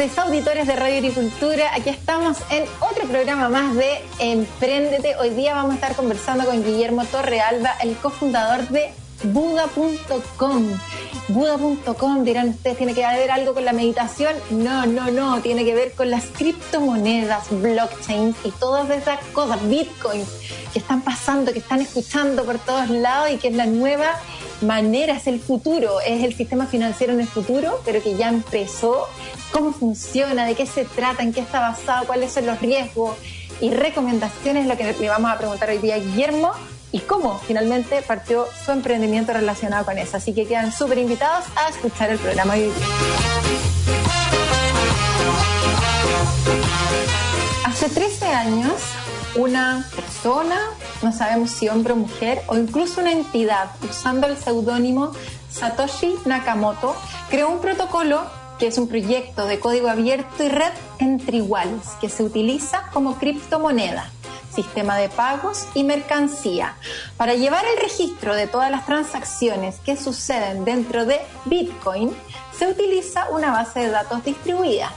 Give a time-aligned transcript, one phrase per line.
[0.00, 1.74] Tardes, auditores de Radio Agricultura.
[1.74, 5.16] Aquí estamos en otro programa más de Emprendete.
[5.16, 8.92] Hoy día vamos a estar conversando con Guillermo Torrealba, el cofundador de
[9.24, 10.68] Buda.com.
[11.28, 14.32] Buda.com, dirán ustedes, ¿tiene que ver algo con la meditación?
[14.50, 20.28] No, no, no, tiene que ver con las criptomonedas, blockchain y todas esas cosas, bitcoins
[20.72, 24.18] que están pasando, que están escuchando por todos lados y que es la nueva
[24.62, 29.08] manera, es el futuro, es el sistema financiero en el futuro, pero que ya empezó
[29.52, 33.16] cómo funciona, de qué se trata, en qué está basado, cuáles son los riesgos
[33.60, 36.52] y recomendaciones, lo que le vamos a preguntar hoy día a Guillermo
[36.92, 40.16] y cómo finalmente partió su emprendimiento relacionado con eso.
[40.16, 42.72] Así que quedan súper invitados a escuchar el programa hoy.
[47.64, 48.72] Hace 13 años,
[49.36, 50.58] una persona,
[51.02, 55.12] no sabemos si hombre o mujer, o incluso una entidad, usando el seudónimo
[55.50, 56.96] Satoshi Nakamoto,
[57.28, 62.10] creó un protocolo que es un proyecto de código abierto y red entre iguales, que
[62.10, 64.10] se utiliza como criptomoneda,
[64.54, 66.76] sistema de pagos y mercancía.
[67.16, 72.14] Para llevar el registro de todas las transacciones que suceden dentro de Bitcoin,
[72.56, 74.92] se utiliza una base de datos distribuida.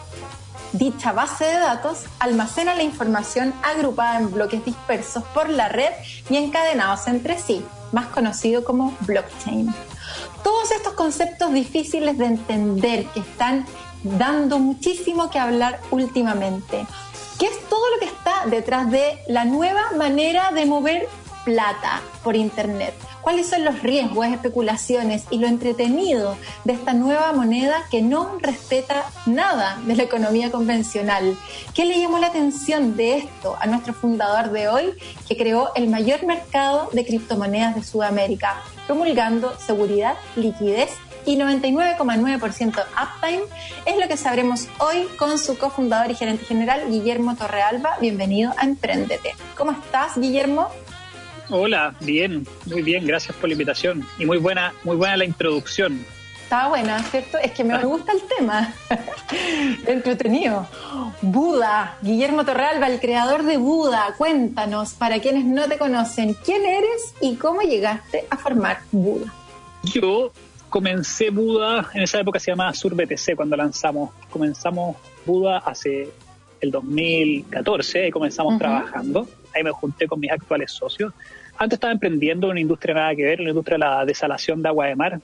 [0.73, 5.93] Dicha base de datos almacena la información agrupada en bloques dispersos por la red
[6.29, 9.73] y encadenados entre sí, más conocido como blockchain
[10.43, 13.65] todos estos conceptos difíciles de entender que están
[14.03, 16.85] dando muchísimo que hablar últimamente.
[17.39, 21.07] ¿Qué es todo lo que está detrás de la nueva manera de mover
[21.45, 22.93] plata por Internet?
[23.21, 29.05] ¿Cuáles son los riesgos, especulaciones y lo entretenido de esta nueva moneda que no respeta
[29.25, 31.37] nada de la economía convencional?
[31.73, 34.93] ¿Qué le llamó la atención de esto a nuestro fundador de hoy
[35.27, 38.61] que creó el mayor mercado de criptomonedas de Sudamérica?
[38.87, 40.91] Promulgando seguridad, liquidez
[41.25, 43.43] y 99,9% uptime,
[43.85, 47.97] es lo que sabremos hoy con su cofundador y gerente general, Guillermo Torrealba.
[48.01, 49.33] Bienvenido a Emprendete.
[49.55, 50.69] ¿Cómo estás, Guillermo?
[51.49, 56.05] Hola, bien, muy bien, gracias por la invitación y muy buena, muy buena la introducción.
[56.53, 57.39] Está buena, ¿cierto?
[57.39, 58.75] Es que me gusta el tema.
[59.87, 60.67] Entretenido.
[61.23, 64.13] Buda, Guillermo Torrealba, el creador de Buda.
[64.19, 69.33] Cuéntanos, para quienes no te conocen, ¿quién eres y cómo llegaste a formar Buda?
[69.81, 70.31] Yo
[70.69, 74.11] comencé Buda, en esa época se llamaba SurBTC cuando lanzamos.
[74.29, 76.11] Comenzamos Buda hace
[76.61, 79.27] el 2014 y comenzamos trabajando.
[79.55, 81.15] Ahí me junté con mis actuales socios.
[81.57, 84.61] Antes estaba emprendiendo en una industria nada que ver, en la industria de la desalación
[84.61, 85.19] de agua de mar,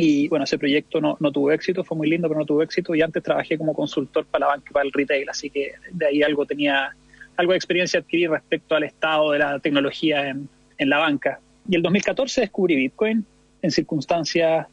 [0.00, 2.94] y bueno, ese proyecto no, no, tuvo éxito, fue muy lindo, pero no tuvo éxito.
[2.94, 6.22] Y antes trabajé como consultor para la banca para el retail, así que de ahí
[6.22, 6.96] algo tenía,
[7.36, 11.40] algo de experiencia adquirir respecto al estado de la tecnología en, en la banca.
[11.68, 13.26] Y el 2014 descubrí Bitcoin
[13.60, 14.66] en circunstancias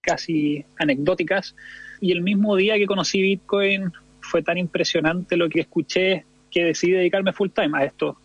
[0.00, 1.54] casi anecdóticas.
[2.00, 6.92] Y el mismo día que conocí Bitcoin fue tan impresionante lo que escuché que decidí
[6.92, 8.16] dedicarme full time a esto.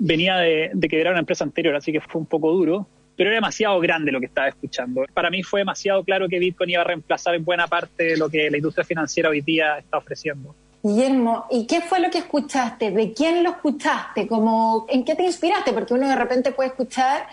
[0.00, 3.30] Venía de, de que era una empresa anterior, así que fue un poco duro, pero
[3.30, 5.04] era demasiado grande lo que estaba escuchando.
[5.12, 8.48] Para mí fue demasiado claro que Bitcoin iba a reemplazar en buena parte lo que
[8.48, 10.54] la industria financiera hoy día está ofreciendo.
[10.84, 12.92] Guillermo, ¿y qué fue lo que escuchaste?
[12.92, 14.28] ¿De quién lo escuchaste?
[14.28, 15.72] ¿Cómo, ¿En qué te inspiraste?
[15.72, 17.26] Porque uno de repente puede escuchar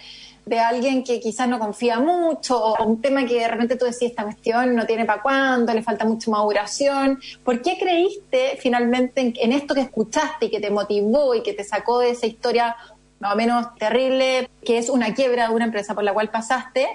[0.44, 4.10] de alguien que quizás no confía mucho o un tema que de repente tú decís
[4.10, 7.20] esta cuestión no tiene para cuándo, le falta mucha maduración.
[7.44, 11.54] ¿Por qué creíste finalmente en, en, esto que escuchaste y que te motivó y que
[11.54, 12.76] te sacó de esa historia
[13.20, 16.88] más o menos terrible, que es una quiebra de una empresa por la cual pasaste,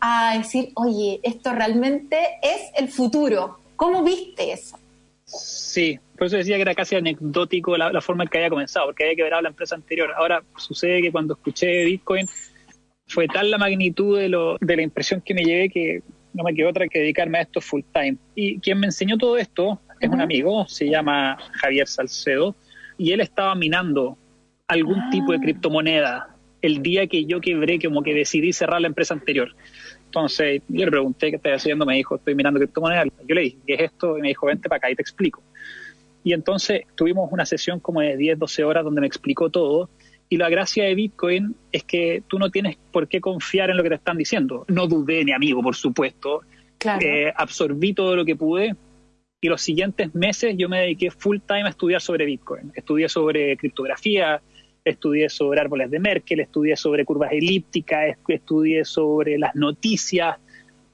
[0.00, 3.58] a decir, oye, esto realmente es el futuro.
[3.76, 4.78] ¿Cómo viste eso?
[5.24, 9.04] Sí, por eso decía que era casi anecdótico la, forma en que había comenzado, porque
[9.04, 10.12] había quebrado la empresa anterior.
[10.16, 12.28] Ahora sucede que cuando escuché Bitcoin
[13.06, 16.02] fue tal la magnitud de, lo, de la impresión que me llevé que
[16.34, 18.16] no me quedó otra que dedicarme a esto full time.
[18.34, 22.54] Y quien me enseñó todo esto es un amigo, se llama Javier Salcedo,
[22.98, 24.18] y él estaba minando
[24.72, 25.40] algún tipo de ah.
[25.40, 26.28] criptomoneda
[26.62, 29.54] el día que yo quebré, como que decidí cerrar la empresa anterior.
[30.06, 33.08] Entonces, yo le pregunté qué estás haciendo, me dijo, estoy mirando criptomonedas.
[33.26, 34.16] Yo le dije, ¿qué es esto?
[34.16, 35.42] Y me dijo, vente para acá y te explico.
[36.24, 39.90] Y entonces tuvimos una sesión como de 10, 12 horas donde me explicó todo.
[40.28, 43.82] Y la gracia de Bitcoin es que tú no tienes por qué confiar en lo
[43.82, 44.64] que te están diciendo.
[44.68, 46.42] No dudé, ni amigo, por supuesto.
[46.78, 47.04] Claro.
[47.04, 48.74] Eh, absorbí todo lo que pude
[49.40, 52.72] Y los siguientes meses yo me dediqué full time a estudiar sobre Bitcoin.
[52.74, 54.40] Estudié sobre criptografía,
[54.84, 60.36] estudié sobre árboles de Merkel, estudié sobre curvas elípticas, estudié sobre las noticias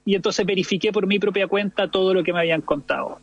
[0.04, 3.18] y entonces verifiqué por mi propia cuenta todo lo que me habían contado.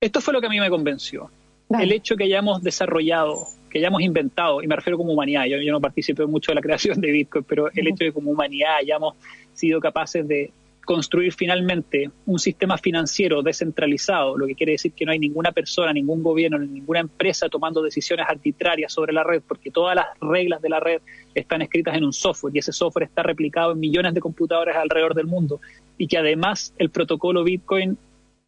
[0.00, 1.30] Esto fue lo que a mí me convenció.
[1.70, 5.80] El hecho que hayamos desarrollado, que hayamos inventado, y me refiero como humanidad, yo, no
[5.80, 9.16] participé mucho de la creación de Bitcoin, pero el hecho de que como humanidad hayamos
[9.54, 10.52] sido capaces de
[10.84, 15.92] construir finalmente un sistema financiero descentralizado, lo que quiere decir que no hay ninguna persona,
[15.92, 20.68] ningún gobierno, ninguna empresa tomando decisiones arbitrarias sobre la red, porque todas las reglas de
[20.68, 21.00] la red
[21.34, 25.14] están escritas en un software y ese software está replicado en millones de computadores alrededor
[25.14, 25.60] del mundo
[25.98, 27.96] y que además el protocolo Bitcoin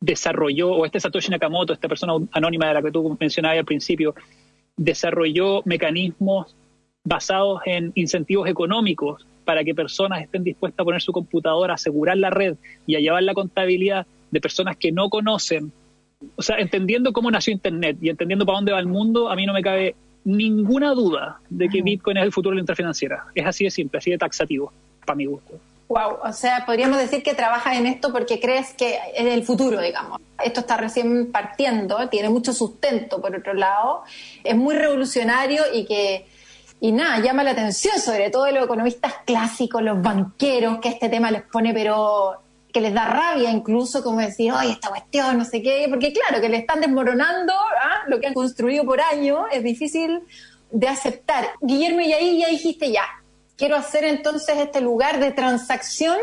[0.01, 4.15] desarrolló, o este Satoshi Nakamoto, esta persona anónima de la que tú mencionabas al principio,
[4.77, 6.55] desarrolló mecanismos
[7.07, 12.19] basados en incentivos económicos para que personas estén dispuestas a poner su computadora, a asegurar
[12.19, 12.57] la red
[12.87, 15.73] y a llevar la contabilidad de personas que no conocen.
[16.35, 19.47] O sea, entendiendo cómo nació Internet y entendiendo para dónde va el mundo, a mí
[19.47, 19.95] no me cabe
[20.25, 23.27] ninguna duda de que Bitcoin es el futuro de la interfinanciera.
[23.35, 24.73] Es así de simple, así de taxativo,
[25.05, 25.61] para mi gusto.
[25.89, 29.81] Wow, o sea, podríamos decir que trabajas en esto porque crees que es el futuro,
[29.81, 30.21] digamos.
[30.45, 34.03] Esto está recién partiendo, tiene mucho sustento, por otro lado,
[34.43, 36.27] es muy revolucionario y que
[36.81, 41.09] y nada, llama la atención, sobre todo de los economistas clásicos, los banqueros, que este
[41.09, 42.37] tema les pone, pero
[42.73, 46.43] que les da rabia incluso, como decir, oye, esta cuestión, no sé qué, porque claro,
[46.43, 48.05] que le están desmoronando ¿ah?
[48.07, 50.21] lo que han construido por años, es difícil
[50.71, 51.47] de aceptar.
[51.63, 53.05] Guillermo, y ahí ya dijiste, ya,
[53.57, 56.19] quiero hacer entonces este lugar de transacción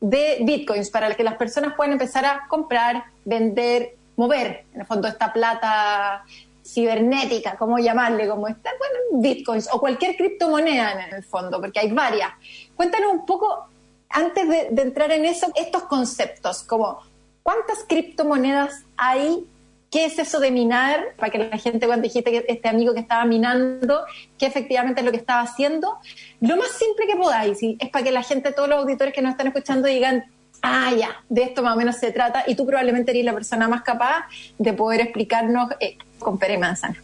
[0.00, 5.06] de bitcoins para que las personas puedan empezar a comprar, vender, mover, en el fondo,
[5.06, 6.24] esta plata
[6.72, 8.28] cibernética, ¿cómo llamarle?
[8.28, 12.30] Como está, bueno, bitcoins o cualquier criptomoneda en el fondo, porque hay varias.
[12.76, 13.66] Cuéntanos un poco,
[14.08, 17.00] antes de, entrar en eso, estos conceptos, como
[17.42, 19.46] cuántas criptomonedas hay,
[19.90, 23.00] qué es eso de minar, para que la gente cuando dijiste que este amigo que
[23.00, 24.04] estaba minando,
[24.38, 25.98] qué efectivamente es lo que estaba haciendo,
[26.40, 29.32] lo más simple que podáis, es para que la gente, todos los auditores que nos
[29.32, 30.24] están escuchando digan,
[30.62, 33.66] ah, ya, de esto más o menos se trata, y tú probablemente eres la persona
[33.66, 34.26] más capaz
[34.58, 36.96] de poder explicarnos eh, con pere manzana.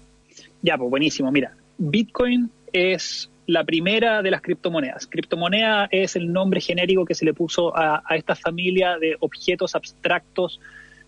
[0.62, 1.30] Ya, pues buenísimo.
[1.32, 5.06] Mira, Bitcoin es la primera de las criptomonedas.
[5.06, 10.60] Criptomoneda es el nombre genérico que se le puso a, esta familia de objetos abstractos,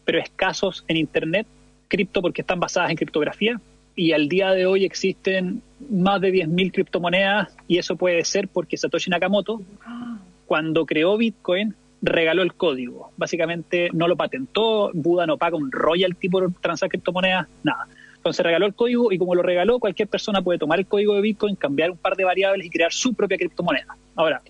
[0.05, 1.46] pero escasos en Internet.
[1.88, 3.60] Cripto porque están basadas en criptografía.
[3.96, 8.76] Y al día de hoy existen más de 10.000 criptomonedas y eso puede ser porque
[8.76, 9.60] Satoshi Nakamoto,
[10.46, 13.10] cuando creó Bitcoin, regaló el código.
[13.16, 17.88] Básicamente no lo patentó, Buda no paga un royalty por transar criptomonedas, nada.
[18.19, 21.23] Entonces regaló el código y como lo regaló, cualquier persona puede tomar el código de
[21.23, 23.97] Bitcoin, cambiar un par de variables y crear su propia criptomoneda.
[24.17, 24.43] Ahora,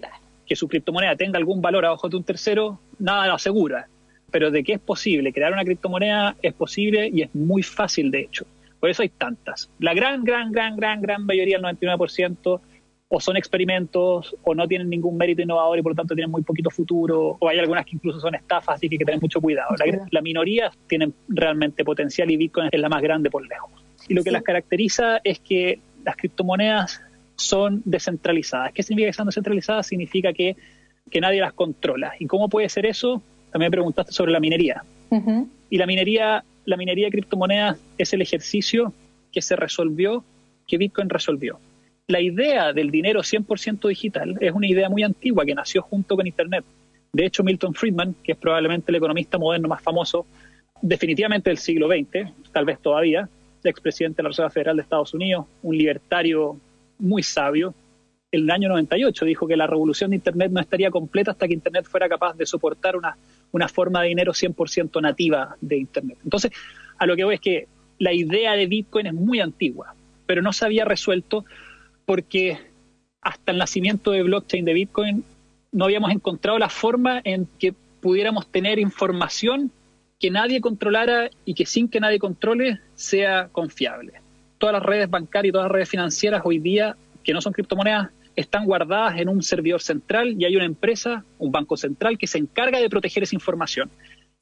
[0.46, 3.86] que su criptomoneda tenga algún valor a ojos de un tercero, nada lo asegura.
[4.30, 8.20] Pero de que es posible crear una criptomoneda, es posible y es muy fácil, de
[8.20, 8.46] hecho.
[8.80, 9.70] Por eso hay tantas.
[9.78, 12.60] La gran, gran, gran, gran, gran mayoría, el 99%,
[13.08, 16.42] o son experimentos o no tienen ningún mérito innovador y por lo tanto tienen muy
[16.42, 19.40] poquito futuro, o hay algunas que incluso son estafas, así que hay que tener mucho
[19.40, 19.74] cuidado.
[20.10, 23.70] La, minoría tienen realmente potencial y Bitcoin es la más grande por lejos.
[24.08, 27.00] Y lo que las caracteriza es que las criptomonedas
[27.36, 28.72] son descentralizadas.
[28.72, 29.86] ¿Qué significa que sean descentralizadas?
[29.86, 30.56] Significa que,
[31.10, 32.12] que nadie las controla.
[32.18, 33.22] ¿Y cómo puede ser eso?
[33.50, 34.82] También preguntaste sobre la minería.
[35.70, 38.92] Y la minería, la minería de criptomonedas es el ejercicio
[39.32, 40.24] que se resolvió,
[40.66, 41.58] que Bitcoin resolvió
[42.08, 46.26] la idea del dinero 100% digital es una idea muy antigua que nació junto con
[46.26, 46.64] Internet.
[47.12, 50.26] De hecho, Milton Friedman, que es probablemente el economista moderno más famoso,
[50.80, 53.28] definitivamente del siglo XX, tal vez todavía,
[53.62, 56.58] expresidente de la Reserva Federal de Estados Unidos, un libertario
[56.98, 57.74] muy sabio,
[58.32, 61.54] en el año 98 dijo que la revolución de Internet no estaría completa hasta que
[61.54, 63.16] Internet fuera capaz de soportar una,
[63.52, 66.18] una forma de dinero 100% nativa de Internet.
[66.24, 66.52] Entonces,
[66.98, 69.94] a lo que voy es que la idea de Bitcoin es muy antigua,
[70.26, 71.44] pero no se había resuelto
[72.08, 72.58] porque
[73.20, 75.24] hasta el nacimiento de blockchain de Bitcoin
[75.72, 79.70] no habíamos encontrado la forma en que pudiéramos tener información
[80.18, 84.14] que nadie controlara y que sin que nadie controle sea confiable.
[84.56, 88.08] Todas las redes bancarias y todas las redes financieras hoy día, que no son criptomonedas,
[88.36, 92.38] están guardadas en un servidor central y hay una empresa, un banco central, que se
[92.38, 93.90] encarga de proteger esa información.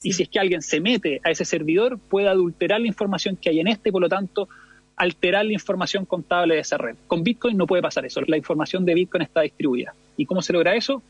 [0.05, 3.49] Y si es que alguien se mete a ese servidor, puede adulterar la información que
[3.49, 4.49] hay en este y por lo tanto
[4.97, 6.97] alterar la información contable de esa red.
[7.07, 8.21] Con Bitcoin no puede pasar eso.
[8.27, 9.95] La información de Bitcoin está distribuida.
[10.17, 11.03] ¿Y cómo se logra eso?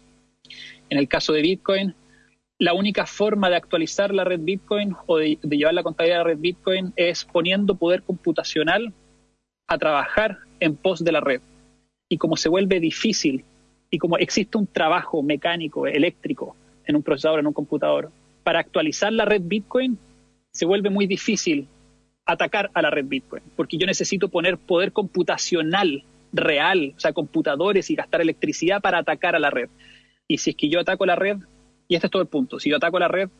[0.90, 1.94] En el caso de Bitcoin,
[2.58, 6.30] la única forma de actualizar la red Bitcoin o de, llevar la contabilidad de la
[6.30, 8.92] red Bitcoin es poniendo poder computacional
[9.68, 11.40] a trabajar en pos de la red.
[12.08, 13.44] Y como se vuelve difícil
[13.90, 18.10] y como existe un trabajo mecánico, eléctrico, en un procesador, en un computador,
[18.42, 19.98] para actualizar la red Bitcoin,
[20.52, 21.68] se vuelve muy difícil
[22.26, 27.88] atacar a la red Bitcoin, porque yo necesito poner poder computacional real, o sea, computadores
[27.90, 29.68] y gastar electricidad para atacar a la red.
[30.28, 31.38] Y si es que yo ataco la red,
[31.88, 33.30] y este es todo el punto, si yo ataco la red,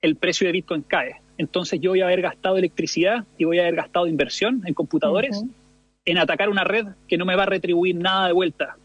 [0.00, 1.16] el precio de Bitcoin cae.
[1.38, 5.44] Entonces yo voy a haber gastado electricidad y voy a haber gastado inversión en computadores
[6.04, 8.76] en atacar una red que no me va a retribuir nada de vuelta,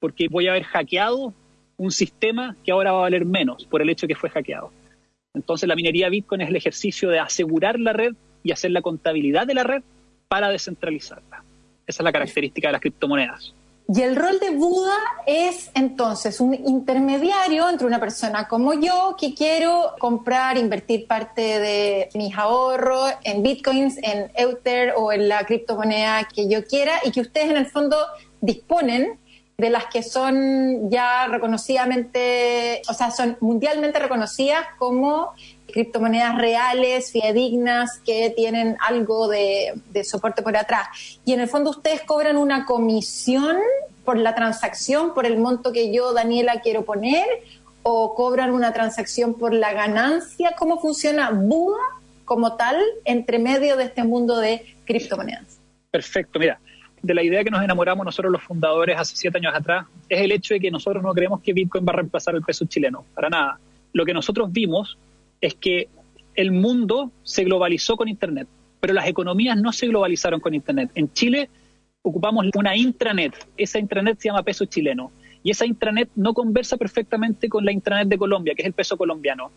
[0.00, 1.34] porque voy a haber hackeado
[1.76, 4.72] un sistema que ahora va a valer menos por el hecho de que fue hackeado.
[5.34, 9.46] Entonces la minería Bitcoin es el ejercicio de asegurar la red y hacer la contabilidad
[9.46, 9.82] de la red
[10.28, 11.44] para descentralizarla.
[11.86, 13.54] Esa es la característica de las criptomonedas.
[13.94, 14.96] Y el rol de Buda
[15.26, 22.08] es entonces un intermediario entre una persona como yo que quiero comprar, invertir parte de
[22.14, 27.20] mis ahorros en bitcoins, en Ether o en la criptomoneda que yo quiera y que
[27.20, 27.96] ustedes en el fondo
[28.40, 29.18] disponen
[29.58, 35.34] de las que son ya reconocidamente, o sea, son mundialmente reconocidas como
[35.72, 39.74] criptomonedas reales, fidedignas, que tienen algo de,
[40.04, 41.20] soporte por atrás.
[41.24, 43.56] Y en el fondo ustedes cobran una comisión
[44.04, 47.26] por la transacción, por el monto que yo, Daniela, quiero poner,
[47.82, 50.54] o cobran una transacción por la ganancia.
[50.56, 51.80] ¿Cómo funciona Buda
[52.24, 55.58] como tal entre medio de este mundo de criptomonedas?
[55.90, 56.60] Perfecto, mira.
[57.02, 60.30] De la idea que nos enamoramos nosotros los fundadores hace siete años atrás es el
[60.30, 63.28] hecho de que nosotros no creemos que Bitcoin va a reemplazar el peso chileno, para
[63.28, 63.58] nada.
[63.92, 64.96] Lo que nosotros vimos
[65.42, 65.88] es que
[66.34, 68.48] el mundo se globalizó con Internet,
[68.80, 70.90] pero las economías no se globalizaron con Internet.
[70.94, 71.50] En Chile
[72.00, 77.48] ocupamos una intranet, esa intranet se llama peso chileno, y esa intranet no conversa perfectamente
[77.48, 79.50] con la intranet de Colombia, que es el peso colombiano,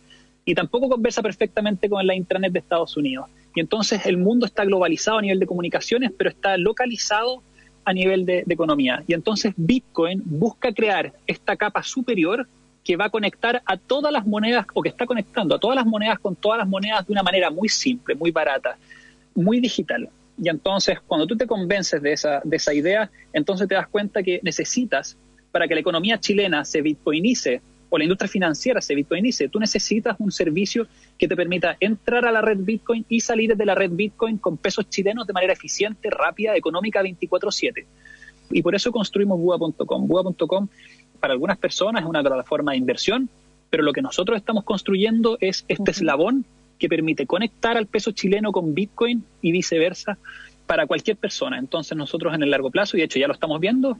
[0.43, 3.29] y tampoco conversa perfectamente con la intranet de Estados Unidos.
[3.55, 7.41] Y entonces el mundo está globalizado a nivel de comunicaciones, pero está localizado
[7.83, 9.03] a nivel de, de economía.
[9.07, 12.47] Y entonces Bitcoin busca crear esta capa superior
[12.85, 15.87] que va a conectar a todas las monedas o que está conectando a todas las
[15.87, 18.77] monedas con todas las monedas de una manera muy simple, muy barata,
[19.33, 20.07] muy digital.
[20.37, 24.21] Y entonces, cuando tú te convences de esa, de esa idea, entonces te das cuenta
[24.21, 25.17] que necesitas,
[25.51, 30.15] para que la economía chilena se bitcoinice o la industria financiera se bitcoinice, tú necesitas
[30.19, 30.87] un servicio
[31.17, 34.57] que te permita entrar a la red Bitcoin y salir de la red Bitcoin con
[34.57, 37.85] pesos chilenos de manera eficiente, rápida, económica, 24/7.
[38.51, 40.07] Y por eso construimos Bua.com.
[40.07, 40.67] Bua.com
[41.25, 43.27] para algunas personas es una plataforma de inversión,
[43.71, 46.45] pero lo que nosotros estamos construyendo es este eslabón
[46.77, 50.19] que permite conectar al peso chileno con Bitcoin y viceversa
[50.67, 51.57] para cualquier persona.
[51.57, 53.97] Entonces nosotros en el largo plazo, y de hecho ya lo estamos viendo,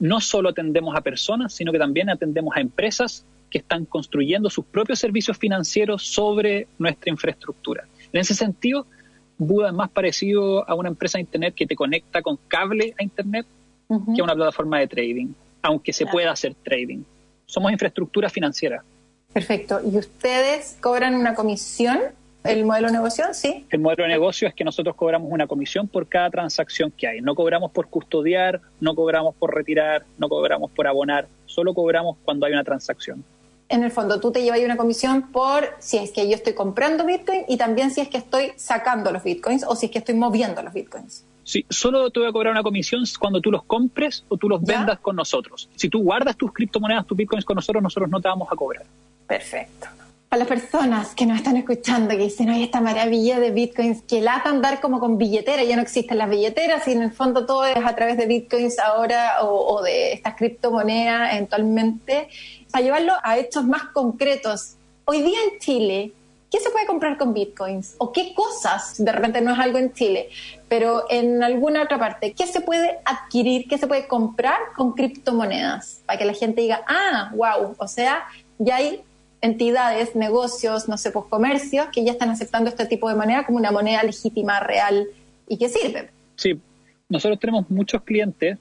[0.00, 4.64] no solo atendemos a personas, sino que también atendemos a empresas que están construyendo sus
[4.64, 7.84] propios servicios financieros sobre nuestra infraestructura.
[8.10, 8.86] En ese sentido,
[9.36, 13.02] Buda es más parecido a una empresa de Internet que te conecta con cable a
[13.02, 13.46] Internet
[14.14, 17.02] que a una plataforma de trading aunque se pueda hacer trading.
[17.46, 18.84] Somos infraestructura financiera.
[19.32, 19.80] Perfecto.
[19.82, 22.00] ¿Y ustedes cobran una comisión?
[22.44, 23.24] ¿El modelo de negocio?
[23.32, 23.64] Sí.
[23.70, 27.22] El modelo de negocio es que nosotros cobramos una comisión por cada transacción que hay.
[27.22, 32.44] No cobramos por custodiar, no cobramos por retirar, no cobramos por abonar, solo cobramos cuando
[32.44, 33.24] hay una transacción.
[33.70, 37.06] En el fondo, tú te llevas una comisión por si es que yo estoy comprando
[37.06, 40.14] Bitcoin y también si es que estoy sacando los Bitcoins o si es que estoy
[40.14, 41.24] moviendo los Bitcoins.
[41.44, 44.62] Sí, solo te voy a cobrar una comisión cuando tú los compres o tú los
[44.62, 45.68] vendas con nosotros.
[45.76, 48.84] Si tú guardas tus criptomonedas, tus bitcoins con nosotros, nosotros no te vamos a cobrar.
[49.26, 49.88] Perfecto.
[50.30, 54.20] A las personas que nos están escuchando, que dicen, hay esta maravilla de bitcoins, que
[54.20, 57.64] latan dar como con billetera, ya no existen las billeteras y en el fondo todo
[57.66, 62.28] es a través de bitcoins ahora o, o de estas criptomonedas eventualmente,
[62.72, 64.74] para llevarlo a hechos más concretos.
[65.04, 66.12] Hoy día en Chile,
[66.54, 67.96] ¿qué se puede comprar con bitcoins?
[67.98, 70.28] ¿O qué cosas, de repente no es algo en Chile,
[70.68, 76.02] pero en alguna otra parte, ¿qué se puede adquirir, qué se puede comprar con criptomonedas?
[76.06, 79.02] Para que la gente diga, ah, wow, o sea, ya hay
[79.40, 83.58] entidades, negocios, no sé, pues comercios que ya están aceptando este tipo de moneda como
[83.58, 85.08] una moneda legítima, real
[85.48, 86.10] y que sirve.
[86.36, 86.60] Sí,
[87.08, 88.58] nosotros tenemos muchos clientes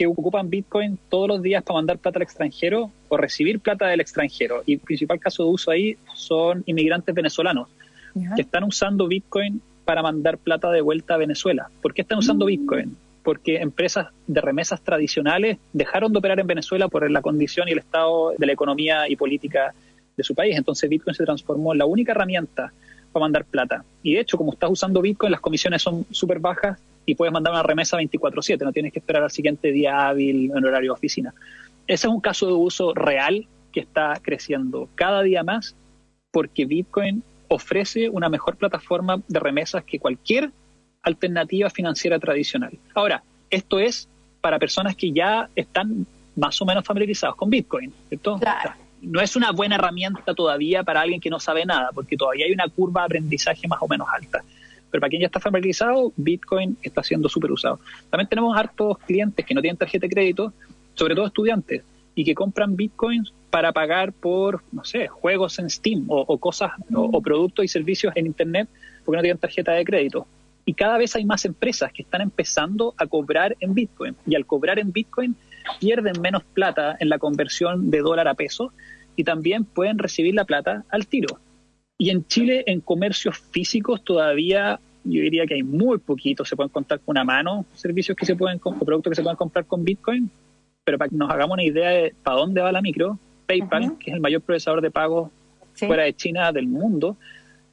[0.00, 4.00] que ocupan Bitcoin todos los días para mandar plata al extranjero o recibir plata del
[4.00, 4.62] extranjero.
[4.64, 7.68] Y el principal caso de uso ahí son inmigrantes venezolanos
[8.34, 11.68] que están usando Bitcoin para mandar plata de vuelta a Venezuela.
[11.82, 12.48] ¿Por qué están usando mm.
[12.48, 12.96] Bitcoin?
[13.22, 17.80] Porque empresas de remesas tradicionales dejaron de operar en Venezuela por la condición y el
[17.80, 19.74] estado de la economía y política
[20.16, 20.56] de su país.
[20.56, 22.72] Entonces Bitcoin se transformó en la única herramienta
[23.12, 23.84] para mandar plata.
[24.02, 26.78] Y de hecho, como estás usando Bitcoin, las comisiones son súper bajas
[27.10, 30.64] y puedes mandar una remesa 24/7, no tienes que esperar al siguiente día hábil en
[30.64, 31.34] horario de oficina.
[31.88, 35.74] Ese es un caso de uso real que está creciendo cada día más
[36.30, 40.52] porque Bitcoin ofrece una mejor plataforma de remesas que cualquier
[41.02, 42.78] alternativa financiera tradicional.
[42.94, 44.08] Ahora, esto es
[44.40, 48.38] para personas que ya están más o menos familiarizados con Bitcoin, ¿cierto?
[49.02, 52.52] no es una buena herramienta todavía para alguien que no sabe nada, porque todavía hay
[52.52, 54.44] una curva de aprendizaje más o menos alta.
[54.90, 57.78] Pero para quien ya está familiarizado, Bitcoin está siendo súper usado.
[58.10, 60.52] También tenemos hartos clientes que no tienen tarjeta de crédito,
[60.94, 61.82] sobre todo estudiantes,
[62.14, 67.20] y que compran Bitcoins para pagar por, no sé, juegos en Steam o, cosas o,
[67.20, 68.68] productos y servicios en Internet
[69.04, 70.26] porque no tienen tarjeta de crédito.
[70.64, 74.14] Y cada vez hay más empresas que están empezando a cobrar en Bitcoin.
[74.26, 75.34] Y al cobrar en Bitcoin
[75.80, 78.72] pierden menos plata en la conversión de dólar a peso
[79.16, 81.38] y también pueden recibir la plata al tiro.
[82.00, 86.70] Y en Chile, en comercios físicos, todavía yo diría que hay muy poquitos, se pueden
[86.70, 89.84] contar con una mano servicios que se pueden, o productos que se pueden comprar con
[89.84, 90.30] Bitcoin,
[90.82, 94.12] pero para que nos hagamos una idea de para dónde va la micro, PayPal, que
[94.12, 95.30] es el mayor procesador de pagos
[95.74, 97.18] fuera de China del mundo,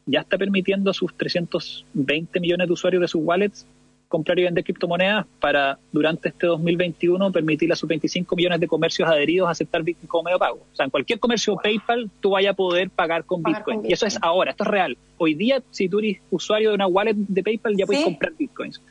[0.05, 3.65] ya está permitiendo a sus 320 millones de usuarios de sus wallets
[4.07, 9.09] comprar y vender criptomonedas para durante este 2021 permitir a sus 25 millones de comercios
[9.09, 10.59] adheridos a aceptar Bitcoin como medio pago.
[10.71, 13.85] O sea, en cualquier comercio PayPal tú vayas a poder pagar con, Bitcoin.
[13.85, 14.97] Y eso es ahora, esto es real.
[15.17, 18.81] Hoy día, si tú eres usuario de una wallet de PayPal, ya puedes comprar Bitcoins.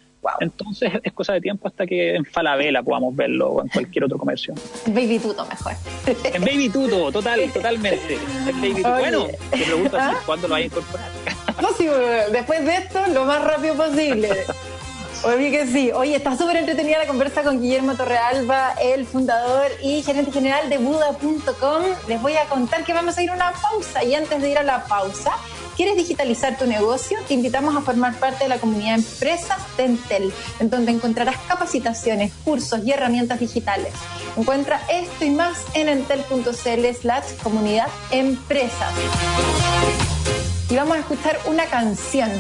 [0.41, 4.19] Entonces es cosa de tiempo hasta que en Falabella podamos verlo o en cualquier otro
[4.19, 4.55] comercio.
[4.87, 5.73] En Baby Tuto mejor.
[6.25, 8.19] En Baby Tuto, total, totalmente.
[8.49, 8.99] En Baby Tuto.
[8.99, 10.23] Bueno, te pregunto así, ¿Ah?
[10.27, 11.11] ¿cuándo lo vas a incorporar?
[11.63, 11.87] No, sí,
[12.33, 14.31] después de esto, lo más rápido posible.
[15.25, 15.91] Oye, que sí.
[15.93, 20.79] Oye, está súper entretenida la conversa con Guillermo Torrealba, el fundador y gerente general de
[20.79, 21.83] Buda.com.
[22.07, 24.59] Les voy a contar que vamos a ir a una pausa y antes de ir
[24.59, 25.33] a la pausa,
[25.75, 27.19] ¿quieres digitalizar tu negocio?
[27.27, 32.33] Te invitamos a formar parte de la comunidad empresas de Entel, en donde encontrarás capacitaciones,
[32.45, 33.93] cursos y herramientas digitales.
[34.37, 38.93] Encuentra esto y más en entel.cl slash comunidad empresas.
[40.69, 42.31] Y vamos a escuchar una canción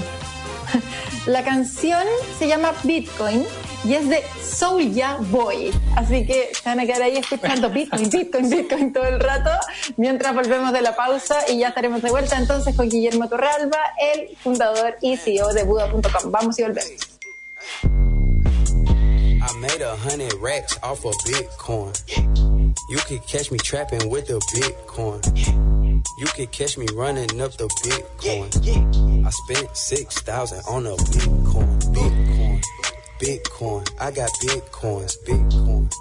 [1.27, 2.03] la canción
[2.39, 3.45] se llama Bitcoin
[3.85, 5.73] y es de Soulja Boy.
[5.97, 9.51] Así que se van a quedar ahí escuchando Bitcoin, Bitcoin, Bitcoin todo el rato
[9.97, 13.79] mientras volvemos de la pausa y ya estaremos de vuelta entonces con Guillermo Torralba,
[14.15, 16.31] el fundador y CEO de Buda.com.
[16.31, 17.17] Vamos y volvemos.
[19.39, 21.95] I made a hundred racks off of Bitcoin.
[22.89, 25.76] You could catch me trapping with the Bitcoin.
[26.19, 29.27] You could catch me running up the Bitcoin.
[29.27, 31.79] I spent 6,000 on a Bitcoin.
[31.93, 32.63] Bitcoin.
[33.21, 33.91] Bitcoin.
[34.01, 35.23] I got Bitcoins.
[35.25, 35.93] Bitcoin.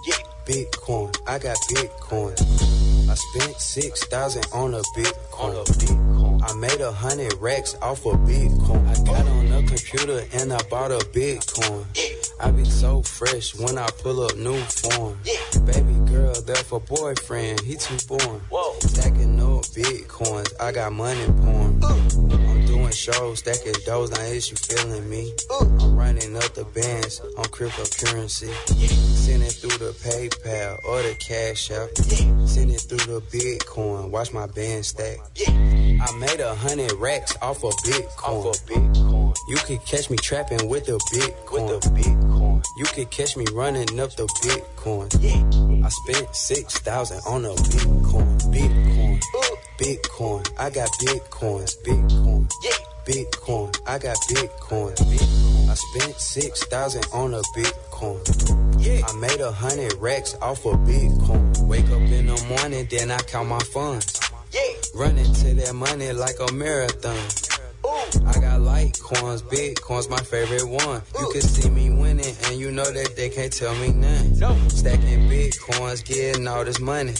[0.45, 1.17] Bitcoin.
[1.27, 3.09] I got Bitcoin.
[3.09, 6.41] I spent 6,000 on a Bitcoin.
[6.47, 8.87] I made a hundred racks off of Bitcoin.
[8.87, 11.85] I got on a computer and I bought a Bitcoin.
[12.39, 15.19] I be so fresh when I pull up new form.
[15.65, 18.41] Baby girl, there for boyfriend, he too born.
[18.81, 21.83] Stacking up bitcoins, I got money pouring.
[21.83, 25.33] I'm doing shows, stacking doughs, now is you feeling me?
[25.59, 28.51] I'm running up the bands on cryptocurrency.
[29.25, 31.89] Sending through the PayPal or the Cash App.
[32.47, 35.17] Sending through the Bitcoin, watch my band stack.
[35.47, 38.23] I made a hundred racks off of Bitcoin.
[38.23, 39.35] Off of Bitcoin.
[39.49, 41.51] You could catch me trapping with the Bitcoin.
[41.51, 42.63] With the Bitcoin.
[42.77, 45.09] You could catch me running up the Bitcoin.
[45.21, 45.85] Yeah.
[45.85, 48.39] I spent six thousand on a Bitcoin.
[48.53, 49.54] Bitcoin.
[49.77, 50.49] Bitcoin.
[50.57, 51.81] I got Bitcoins.
[51.83, 52.49] Bitcoin.
[52.63, 52.71] Yeah.
[53.05, 53.77] Bitcoin.
[53.85, 54.95] I got Bitcoin.
[54.95, 55.69] Bitcoin.
[55.69, 58.81] I spent six thousand on a Bitcoin.
[58.81, 59.05] Yeah.
[59.05, 61.67] I made a hundred racks off of Bitcoin.
[61.67, 64.19] Wake up in the morning, then I count my funds.
[64.51, 64.61] Yeah.
[64.95, 67.17] Running to that money like a marathon.
[67.85, 68.25] Ooh.
[68.25, 71.01] I got Litecoins, Bitcoins, my favorite one.
[71.01, 71.19] Ooh.
[71.19, 74.39] You can see me winning, and you know that they can't tell me nothing.
[74.39, 74.55] No.
[74.69, 77.13] Stacking Bitcoins, getting all this money.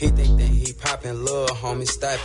[0.00, 2.18] He think that he popping, little homie, stop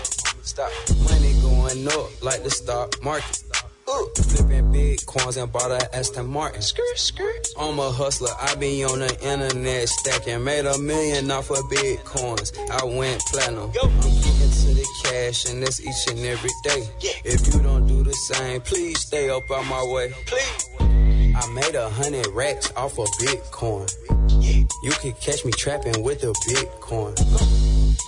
[0.46, 0.72] Stop.
[1.04, 3.44] Money going up like the stock market.
[3.90, 4.10] Ooh.
[4.16, 6.62] Flipping big coins and bought a Aston Martin.
[6.62, 7.48] Skirt, skirt.
[7.60, 8.30] I'm a hustler.
[8.40, 10.42] I be on the internet stacking.
[10.44, 12.58] Made a million off of bitcoins.
[12.70, 13.72] I went platinum.
[13.74, 13.82] Yo.
[13.82, 16.88] I'm kicking to the cash and that's each and every day.
[17.02, 17.12] Yeah.
[17.26, 20.14] If you don't do the same, please stay up on my way.
[20.28, 20.70] Please.
[20.80, 24.15] I made a hundred racks off of Bitcoin.
[24.46, 27.18] You could catch me trapping with a Bitcoin.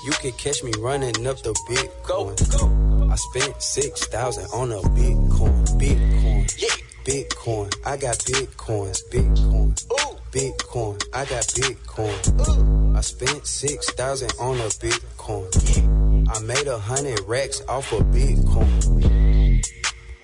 [0.06, 3.12] You could catch me running up the Bitcoin.
[3.12, 5.66] I spent 6,000 on a Bitcoin.
[5.80, 6.62] Bitcoin.
[6.62, 6.70] Yeah.
[7.04, 7.74] Bitcoin.
[7.86, 9.02] I got Bitcoins.
[9.10, 9.84] Bitcoin.
[9.92, 10.18] Ooh.
[10.32, 11.04] Bitcoin.
[11.14, 12.48] I got Bitcoin.
[12.48, 12.96] Ooh.
[12.96, 16.30] I spent 6,000 on a Bitcoin.
[16.30, 19.64] I made a hundred racks off of Bitcoin.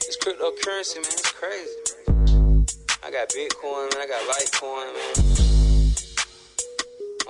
[0.02, 1.71] It's cryptocurrency, man, it's crazy.
[3.04, 4.02] I got Bitcoin, man.
[4.02, 5.53] I got Litecoin, man.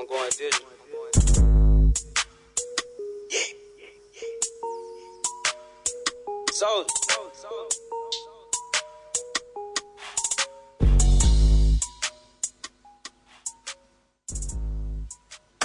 [0.04, 0.68] I'm going digital.
[6.52, 7.83] So.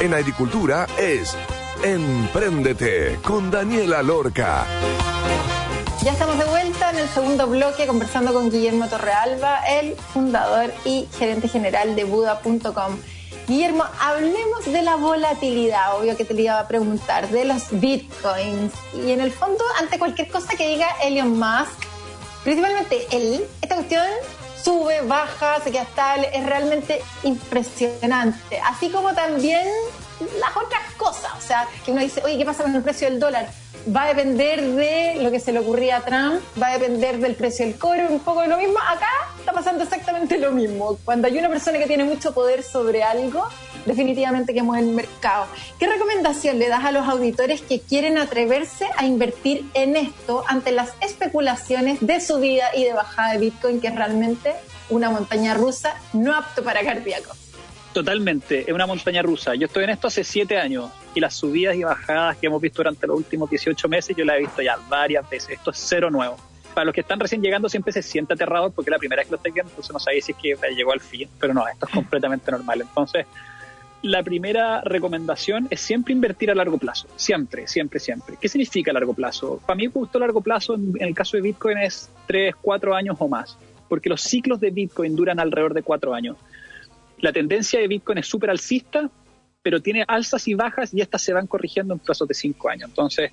[0.00, 1.36] En agricultura es
[1.82, 4.66] Empréndete con Daniela Lorca.
[6.02, 11.06] Ya estamos de vuelta en el segundo bloque conversando con Guillermo Torrealba, el fundador y
[11.18, 12.98] gerente general de Buda.com.
[13.46, 18.72] Guillermo, hablemos de la volatilidad, obvio que te lo iba a preguntar, de los bitcoins.
[18.94, 21.84] Y en el fondo, ante cualquier cosa que diga Elon Musk,
[22.44, 24.06] principalmente él, esta cuestión
[24.62, 28.60] sube, baja, se queda estable, es realmente impresionante.
[28.64, 29.66] Así como también
[30.38, 33.18] las otras cosas, o sea, que uno dice, oye, ¿qué pasa con el precio del
[33.18, 33.48] dólar?
[33.88, 37.34] Va a depender de lo que se le ocurría a Trump, va a depender del
[37.34, 38.78] precio del cobre, un poco de lo mismo.
[38.78, 40.98] Acá está pasando exactamente lo mismo.
[41.04, 43.48] Cuando hay una persona que tiene mucho poder sobre algo,
[43.86, 45.46] definitivamente que mueve el mercado.
[45.78, 50.72] ¿Qué recomendación le das a los auditores que quieren atreverse a invertir en esto ante
[50.72, 54.54] las especulaciones de subida y de bajada de Bitcoin, que es realmente
[54.90, 57.36] una montaña rusa no apto para cardíacos?
[57.94, 59.54] Totalmente, es una montaña rusa.
[59.54, 62.78] Yo estoy en esto hace siete años y las subidas y bajadas que hemos visto
[62.78, 65.50] durante los últimos 18 meses yo las he visto ya varias veces.
[65.50, 66.36] Esto es cero nuevo.
[66.74, 69.32] Para los que están recién llegando siempre se siente aterrador porque la primera vez que
[69.32, 71.86] lo estoy viendo, entonces no sabéis si es que llegó al fin, pero no, esto
[71.86, 72.82] es completamente normal.
[72.82, 73.26] Entonces,
[74.02, 77.06] la primera recomendación es siempre invertir a largo plazo.
[77.16, 78.38] Siempre, siempre, siempre.
[78.40, 79.60] ¿Qué significa largo plazo?
[79.66, 83.28] Para mí, justo largo plazo, en el caso de Bitcoin, es 3, 4 años o
[83.28, 83.58] más.
[83.88, 86.36] Porque los ciclos de Bitcoin duran alrededor de 4 años.
[87.18, 89.10] La tendencia de Bitcoin es súper alcista,
[89.62, 92.88] pero tiene alzas y bajas y estas se van corrigiendo en plazos de 5 años.
[92.88, 93.30] Entonces,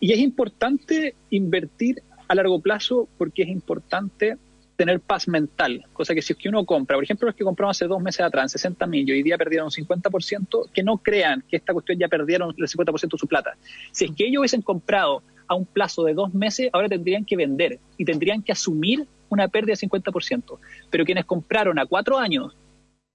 [0.00, 4.36] y es importante invertir a largo plazo porque es importante
[4.76, 7.72] tener paz mental, cosa que si es que uno compra, por ejemplo los que compraron
[7.72, 11.42] hace dos meses atrás 60 mil y hoy día perdieron un 50%, que no crean
[11.48, 13.56] que esta cuestión ya perdieron el 50% de su plata.
[13.90, 17.36] Si es que ellos hubiesen comprado a un plazo de dos meses, ahora tendrían que
[17.36, 20.58] vender y tendrían que asumir una pérdida de 50%.
[20.90, 22.54] Pero quienes compraron a cuatro años,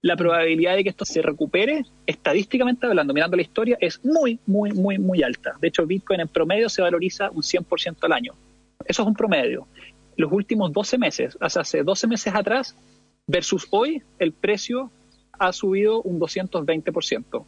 [0.04, 4.72] la probabilidad de que esto se recupere, estadísticamente hablando, mirando la historia, es muy, muy,
[4.72, 5.54] muy, muy alta.
[5.60, 8.34] De hecho, Bitcoin en promedio se valoriza un 100% al año.
[8.86, 9.66] Eso es un promedio
[10.18, 12.76] los últimos 12 meses, hace 12 meses atrás,
[13.28, 14.92] versus hoy, el precio
[15.34, 17.44] ha subido un 220%.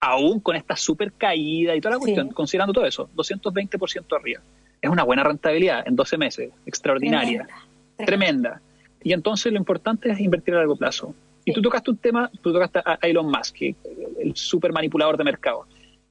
[0.00, 4.42] Aún con esta super caída y toda la cuestión, considerando todo eso, 220% arriba.
[4.82, 7.48] Es una buena rentabilidad en 12 meses, extraordinaria,
[7.96, 8.60] tremenda.
[9.02, 11.14] Y entonces lo importante es invertir a largo plazo.
[11.44, 15.66] Y tú tocaste un tema, tú tocaste a Elon Musk, el super manipulador de mercado.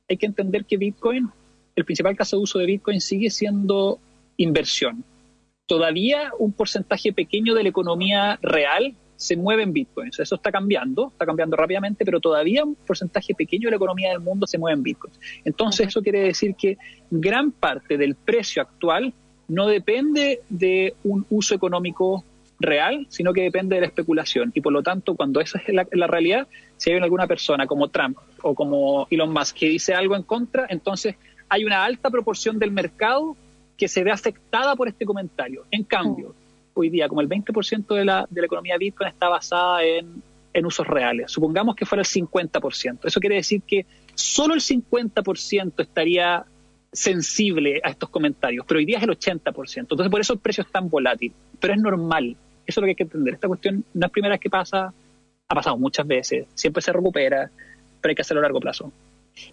[0.08, 1.30] Hay que entender que Bitcoin,
[1.76, 4.00] el principal caso de uso de Bitcoin sigue siendo
[4.38, 5.04] inversión
[5.66, 10.20] todavía un porcentaje pequeño de la economía real se mueve en bitcoins.
[10.20, 14.20] Eso está cambiando, está cambiando rápidamente, pero todavía un porcentaje pequeño de la economía del
[14.20, 15.20] mundo se mueve en bitcoins.
[15.46, 16.78] Entonces, eso quiere decir que
[17.10, 19.14] gran parte del precio actual
[19.48, 22.26] no depende de un uso económico
[22.64, 24.52] real, sino que depende de la especulación.
[24.56, 26.48] Y por lo tanto, cuando esa es la, la realidad,
[26.78, 30.66] si hay alguna persona como Trump o como Elon Musk que dice algo en contra,
[30.70, 31.16] entonces
[31.50, 33.36] hay una alta proporción del mercado
[33.78, 35.66] que se ve afectada por este comentario.
[35.72, 36.80] En cambio, mm.
[36.80, 40.24] hoy día, como el 20% de la, de la economía Bitcoin está basada en,
[40.54, 43.00] en usos reales, supongamos que fuera el 50%.
[43.04, 46.46] Eso quiere decir que solo el 50% estaría
[46.94, 49.80] sensible a estos comentarios, pero hoy día es el 80%.
[49.80, 51.34] Entonces, por eso el precio es tan volátil.
[51.60, 52.38] Pero es normal.
[52.66, 53.34] Eso es lo que hay que entender.
[53.36, 54.94] Esta cuestión no es primera vez que pasa,
[55.48, 57.50] ha pasado muchas veces, siempre se recupera,
[58.02, 58.92] pero hay que hacerlo a largo plazo.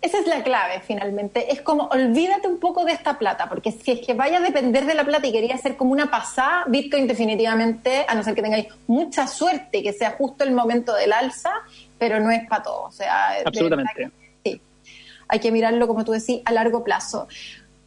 [0.03, 1.51] Esa es la clave, finalmente.
[1.53, 4.85] Es como, olvídate un poco de esta plata, porque si es que vaya a depender
[4.85, 8.43] de la plata y quería hacer como una pasada, Bitcoin definitivamente, a no ser que
[8.43, 11.53] tengáis mucha suerte, que sea justo el momento del alza,
[11.99, 12.83] pero no es para todo.
[12.83, 14.11] O sea, Absolutamente.
[14.45, 14.61] sí.
[15.29, 17.27] Hay que mirarlo, como tú decís, a largo plazo.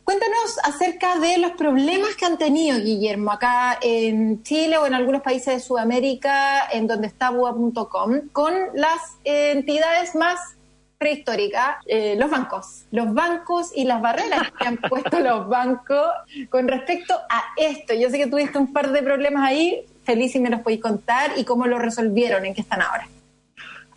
[0.04, 5.22] Cuéntanos acerca de los problemas que han tenido, Guillermo, acá en Chile o en algunos
[5.22, 10.40] países de Sudamérica, en donde está BUA.com, con las entidades más
[10.98, 16.08] prehistórica, eh, los bancos, los bancos y las barreras que han puesto los bancos
[16.50, 17.94] con respecto a esto.
[17.94, 21.32] Yo sé que tuviste un par de problemas ahí, feliz si me los podéis contar
[21.38, 23.08] y cómo lo resolvieron, en qué están ahora.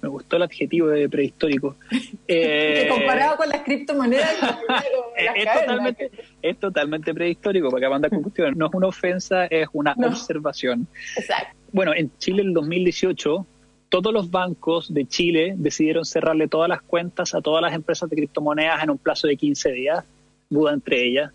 [0.06, 1.74] Me gustó el adjetivo de prehistórico.
[2.28, 4.34] Eh, comparado con las criptomonedas,
[5.16, 6.10] es, totalmente,
[6.42, 8.22] es totalmente prehistórico, porque mandar con
[8.56, 10.88] No es una ofensa, es una observación.
[11.16, 11.56] Exacto.
[11.70, 13.46] Bueno, en Chile en el 2018
[13.88, 18.16] todos los bancos de Chile decidieron cerrarle todas las cuentas a todas las empresas de
[18.16, 20.04] criptomonedas en un plazo de 15 días,
[20.50, 21.32] Buda entre ellas.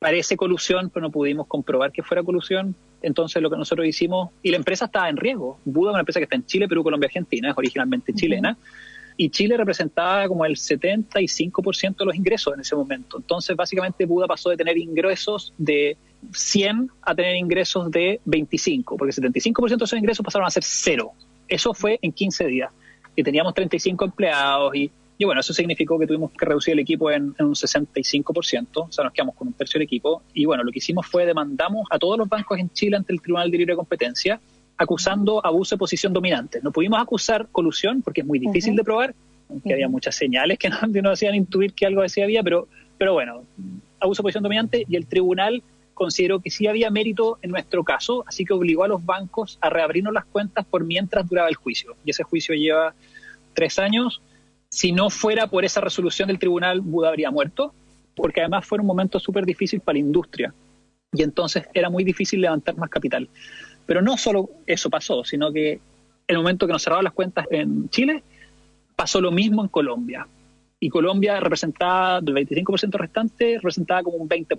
[0.00, 2.74] Parece colusión, pero no pudimos comprobar que fuera colusión.
[3.04, 5.58] Entonces lo que nosotros hicimos, y la empresa estaba en riesgo.
[5.64, 8.56] Buda es una empresa que está en Chile, Perú, Colombia, Argentina, es originalmente chilena.
[9.16, 13.18] Y Chile representaba como el 75% de los ingresos en ese momento.
[13.18, 15.96] Entonces, básicamente, Buda pasó de tener ingresos de
[16.32, 20.64] 100 a tener ingresos de 25, porque el 75% de esos ingresos pasaron a ser
[20.64, 21.12] cero.
[21.46, 22.70] Eso fue en 15 días.
[23.14, 27.10] Y teníamos 35 empleados y, y bueno, eso significó que tuvimos que reducir el equipo
[27.10, 30.22] en, un 65%, o sea, nos quedamos con un tercio del equipo.
[30.32, 33.20] Y bueno, lo que hicimos fue demandamos a todos los bancos en Chile ante el
[33.20, 34.40] Tribunal de Libre Competencia
[34.76, 36.60] acusando abuso de posición dominante.
[36.62, 39.14] No pudimos acusar colusión porque es muy difícil de probar,
[39.48, 40.68] aunque había muchas señales que
[41.02, 43.44] nos hacían intuir que algo así había, pero, pero bueno,
[44.00, 45.62] abuso de posición dominante y el tribunal
[45.94, 49.70] consideró que sí había mérito en nuestro caso, así que obligó a los bancos a
[49.70, 51.96] reabrirnos las cuentas por mientras duraba el juicio.
[52.04, 52.94] Y ese juicio lleva
[53.54, 54.20] tres años.
[54.74, 57.72] Si no fuera por esa resolución del tribunal, Buda habría muerto,
[58.16, 60.52] porque además fue un momento súper difícil para la industria.
[61.12, 63.28] Y entonces era muy difícil levantar más capital.
[63.86, 65.78] Pero no solo eso pasó, sino que
[66.26, 68.24] el momento que nos cerraron las cuentas en Chile,
[68.96, 70.26] pasó lo mismo en Colombia
[70.80, 74.56] y Colombia representaba, del 25% restante, representaba como un 20%.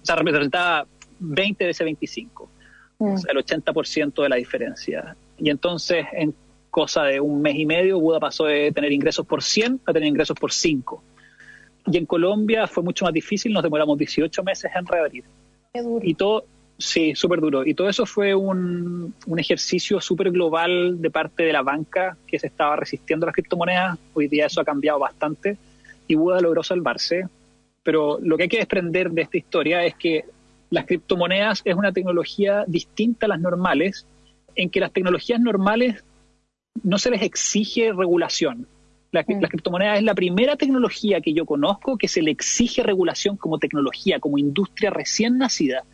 [0.00, 0.86] O sea, representaba
[1.18, 2.50] 20 de ese 25.
[2.96, 3.18] O mm.
[3.18, 5.14] sea, el 80% de la diferencia.
[5.36, 6.34] Y entonces, en
[6.70, 10.08] cosa de un mes y medio, Buda pasó de tener ingresos por 100 a tener
[10.08, 11.02] ingresos por 5.
[11.86, 15.24] Y en Colombia fue mucho más difícil, nos demoramos 18 meses en reabrir.
[15.72, 16.04] Qué duro.
[16.06, 16.44] Y todo,
[16.76, 17.66] sí, súper duro.
[17.66, 22.38] Y todo eso fue un, un ejercicio súper global de parte de la banca que
[22.38, 23.98] se estaba resistiendo a las criptomonedas.
[24.14, 25.56] Hoy día eso ha cambiado bastante
[26.06, 27.26] y Buda logró salvarse.
[27.82, 30.24] Pero lo que hay que desprender de esta historia es que
[30.70, 34.06] las criptomonedas es una tecnología distinta a las normales,
[34.54, 36.04] en que las tecnologías normales
[36.82, 38.66] no se les exige regulación.
[39.10, 39.40] La, mm.
[39.48, 44.20] criptomoneda es la primera tecnología que yo conozco que se le exige regulación como tecnología,
[44.20, 45.84] como industria recién nacida.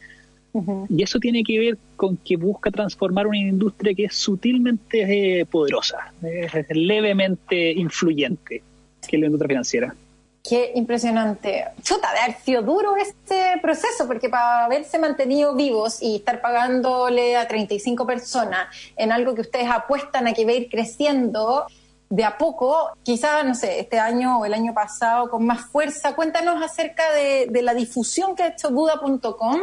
[0.88, 5.46] Y eso tiene que ver con que busca transformar una industria que es sutilmente eh,
[5.46, 8.62] poderosa, es levemente influyente,
[9.08, 9.96] que es la industria financiera.
[10.46, 11.68] Qué impresionante.
[11.82, 17.34] Chuta, de haber sido duro este proceso, porque para haberse mantenido vivos y estar pagándole
[17.38, 21.64] a 35 personas en algo que ustedes apuestan a que va a ir creciendo
[22.10, 26.14] de a poco, quizás, no sé, este año o el año pasado con más fuerza.
[26.14, 29.58] Cuéntanos acerca de, de la difusión que ha hecho Buda.com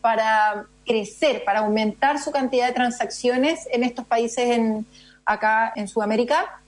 [0.00, 4.86] para crecer, para aumentar su cantidad de transacciones en estos países en,
[5.26, 6.61] acá en Sudamérica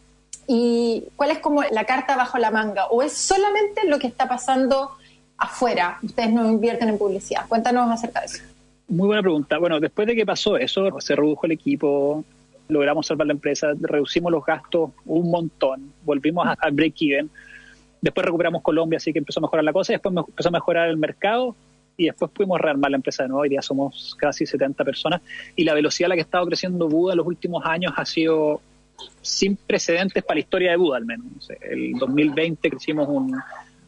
[0.47, 4.29] y cuál es como la carta bajo la manga o es solamente lo que está
[4.29, 4.91] pasando
[5.39, 5.99] afuera.
[6.03, 7.47] Ustedes no invierten en publicidad.
[7.49, 8.43] Cuéntanos acerca de eso.
[8.89, 9.59] Muy buena pregunta.
[9.59, 12.25] Bueno, después de que pasó eso, se redujo el equipo,
[12.69, 17.31] logramos salvar la empresa, reducimos los gastos un montón, volvimos al break-even.
[18.01, 20.89] Después recuperamos Colombia, así que empezó a mejorar la cosa, y después empezó a mejorar
[20.89, 21.57] el mercado
[21.97, 23.43] y después pudimos rearmar la empresa de nuevo.
[23.43, 25.23] Hoy día somos casi 70 personas
[25.57, 28.05] y la velocidad a la que ha estado creciendo Buda en los últimos años ha
[28.05, 28.61] sido
[29.23, 31.49] sin precedentes para la historia de Buda al menos.
[31.61, 33.35] El 2020 crecimos un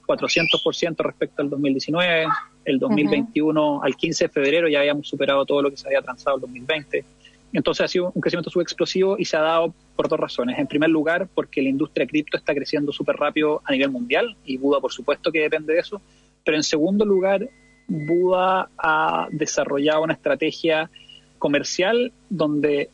[0.06, 2.26] 400% respecto al 2019,
[2.64, 6.36] el 2021 al 15 de febrero ya habíamos superado todo lo que se había transado
[6.36, 7.04] el 2020.
[7.52, 10.58] Entonces ha sido un crecimiento subexplosivo y se ha dado por dos razones.
[10.58, 14.58] En primer lugar, porque la industria cripto está creciendo súper rápido a nivel mundial y
[14.58, 16.00] Buda por supuesto que depende de eso.
[16.44, 17.48] Pero en segundo lugar,
[17.88, 20.90] Buda ha desarrollado una estrategia
[21.38, 22.90] comercial donde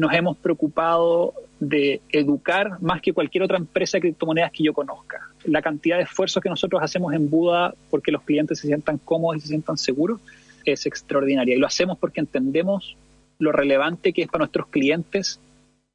[0.00, 5.28] nos hemos preocupado de educar más que cualquier otra empresa de criptomonedas que yo conozca.
[5.44, 9.36] La cantidad de esfuerzos que nosotros hacemos en Buda porque los clientes se sientan cómodos
[9.36, 10.18] y se sientan seguros
[10.64, 11.54] es extraordinaria.
[11.54, 12.96] Y lo hacemos porque entendemos
[13.38, 15.38] lo relevante que es para nuestros clientes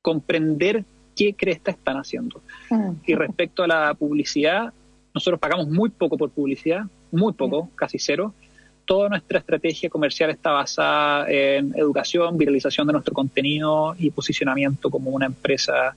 [0.03, 2.41] comprender qué cresta están haciendo.
[2.69, 2.91] Mm.
[3.07, 4.71] Y respecto a la publicidad,
[5.15, 8.35] nosotros pagamos muy poco por publicidad, muy poco, casi cero,
[8.85, 15.09] toda nuestra estrategia comercial está basada en educación, viralización de nuestro contenido y posicionamiento como
[15.11, 15.95] una empresa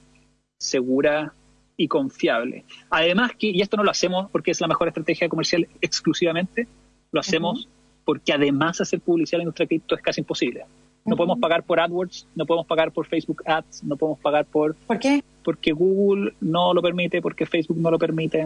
[0.57, 1.33] segura
[1.77, 2.65] y confiable.
[2.89, 6.67] Además que, y esto no lo hacemos porque es la mejor estrategia comercial exclusivamente,
[7.11, 7.69] lo hacemos
[8.03, 10.65] porque además hacer publicidad en nuestra cripto es casi imposible.
[11.05, 14.75] No podemos pagar por AdWords, no podemos pagar por Facebook Ads, no podemos pagar por...
[14.75, 15.23] ¿Por qué?
[15.43, 18.45] Porque Google no lo permite, porque Facebook no lo permite.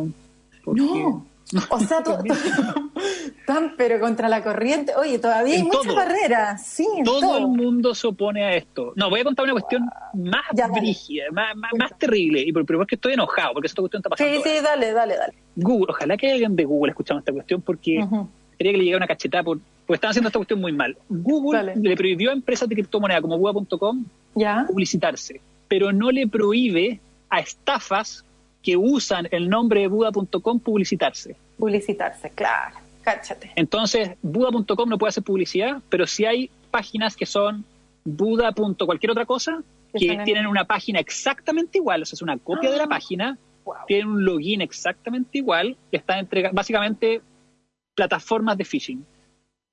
[0.65, 1.25] no.
[1.69, 2.03] O sea,
[3.45, 4.93] tan pero contra la corriente.
[4.95, 6.65] Oye, todavía hay muchas barreras.
[6.65, 8.93] Sí, todo, el mundo se opone a esto.
[8.95, 12.41] No, voy a contar una cuestión más brígida, más, más, terrible.
[12.41, 14.33] Y por, primero es que estoy enojado porque esta cuestión está pasando.
[14.35, 15.33] Sí, sí, dale, dale, dale.
[15.55, 18.05] Google, ojalá que alguien de Google escuchando esta cuestión porque
[18.57, 20.97] quería que le llegara una cachetada por, porque están haciendo esta cuestión muy mal.
[21.09, 24.05] Google le prohibió a empresas de criptomoneda como Google.com
[24.67, 25.41] publicitarse
[25.73, 26.99] pero no le prohíbe
[27.31, 28.23] a estafas
[28.63, 31.35] que usan el nombre de Buda.com publicitarse.
[31.57, 32.77] Publicitarse, claro.
[33.03, 33.51] Cáchate.
[33.55, 37.65] Entonces, Buda.com no puede hacer publicidad, pero si hay páginas que son
[38.05, 38.53] Buda.
[38.53, 39.61] cualquier otra cosa,
[39.93, 43.37] que tienen una página exactamente igual, o sea, es una copia de la ah, página,
[43.87, 47.21] tienen un login exactamente igual, que están entregando, básicamente,
[47.93, 49.05] plataformas de phishing.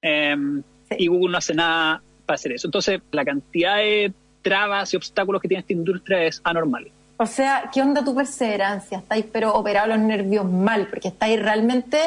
[0.03, 0.62] Em,
[0.98, 2.66] y Google no hace nada para hacer eso.
[2.66, 6.90] Entonces, la cantidad de trabas y obstáculos que tiene esta industria es anormal.
[7.23, 8.97] O sea, ¿qué onda tu perseverancia?
[8.97, 11.99] Estáis pero operados los nervios mal, porque estáis realmente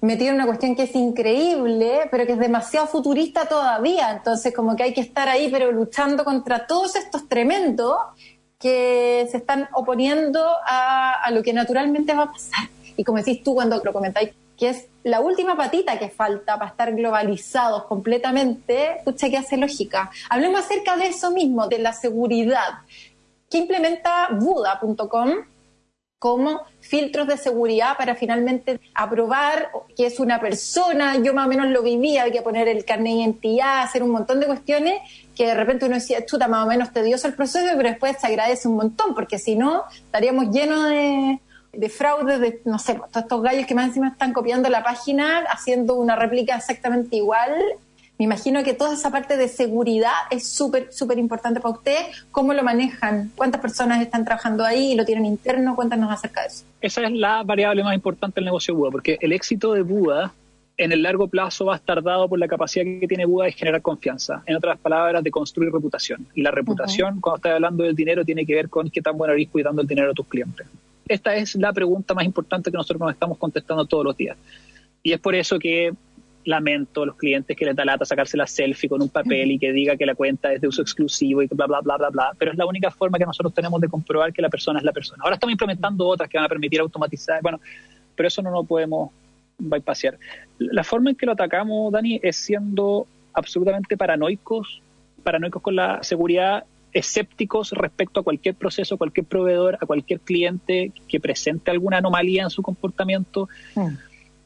[0.00, 4.10] metido en una cuestión que es increíble, pero que es demasiado futurista todavía.
[4.10, 7.96] Entonces, como que hay que estar ahí, pero luchando contra todos estos tremendos
[8.58, 12.68] que se están oponiendo a, lo que naturalmente va a pasar.
[12.96, 16.72] Y como decís tú cuando lo comentáis, que es la última patita que falta para
[16.72, 20.10] estar globalizados completamente, pucha que hace lógica.
[20.28, 22.80] Hablemos acerca de eso mismo, de la seguridad.
[23.50, 25.30] ¿Qué implementa Buda.com
[26.20, 31.66] como filtros de seguridad para finalmente aprobar que es una persona, yo más o menos
[31.68, 35.00] lo vivía, hay que poner el carnet de identidad, hacer un montón de cuestiones
[35.34, 38.26] que de repente uno decía, chuta, más o menos tedioso el proceso, pero después se
[38.26, 41.40] agradece un montón, porque si no, estaríamos llenos de,
[41.72, 45.38] de fraude, de, no sé, todos estos gallos que más encima están copiando la página,
[45.50, 47.56] haciendo una réplica exactamente igual.
[48.20, 52.26] Me imagino que toda esa parte de seguridad es súper, súper importante para ustedes.
[52.30, 53.32] ¿Cómo lo manejan?
[53.34, 55.74] ¿Cuántas personas están trabajando ahí y lo tienen interno?
[55.74, 56.64] Cuéntanos acerca de eso.
[56.82, 60.34] Esa es la variable más importante del negocio Buda, porque el éxito de Buda
[60.76, 63.52] en el largo plazo va a estar dado por la capacidad que tiene Buda de
[63.52, 64.42] generar confianza.
[64.44, 66.26] En otras palabras, de construir reputación.
[66.34, 69.32] Y la reputación, cuando estás hablando del dinero, tiene que ver con qué tan bueno
[69.32, 70.66] eres cuidando el dinero a tus clientes
[71.08, 74.36] esta es la pregunta más importante que nosotros nos estamos contestando todos los días.
[75.02, 75.92] Y es por eso que
[76.44, 79.58] lamento a los clientes que les da lata sacarse la selfie con un papel y
[79.58, 82.08] que diga que la cuenta es de uso exclusivo y que bla, bla, bla, bla,
[82.10, 82.32] bla.
[82.38, 84.92] Pero es la única forma que nosotros tenemos de comprobar que la persona es la
[84.92, 85.22] persona.
[85.22, 87.60] Ahora estamos implementando otras que van a permitir automatizar, bueno,
[88.16, 89.10] pero eso no lo podemos
[89.58, 90.18] bypassear.
[90.58, 94.80] La forma en que lo atacamos, Dani, es siendo absolutamente paranoicos,
[95.22, 101.20] paranoicos con la seguridad escépticos respecto a cualquier proceso, cualquier proveedor, a cualquier cliente que
[101.20, 103.48] presente alguna anomalía en su comportamiento.
[103.74, 103.88] Mm.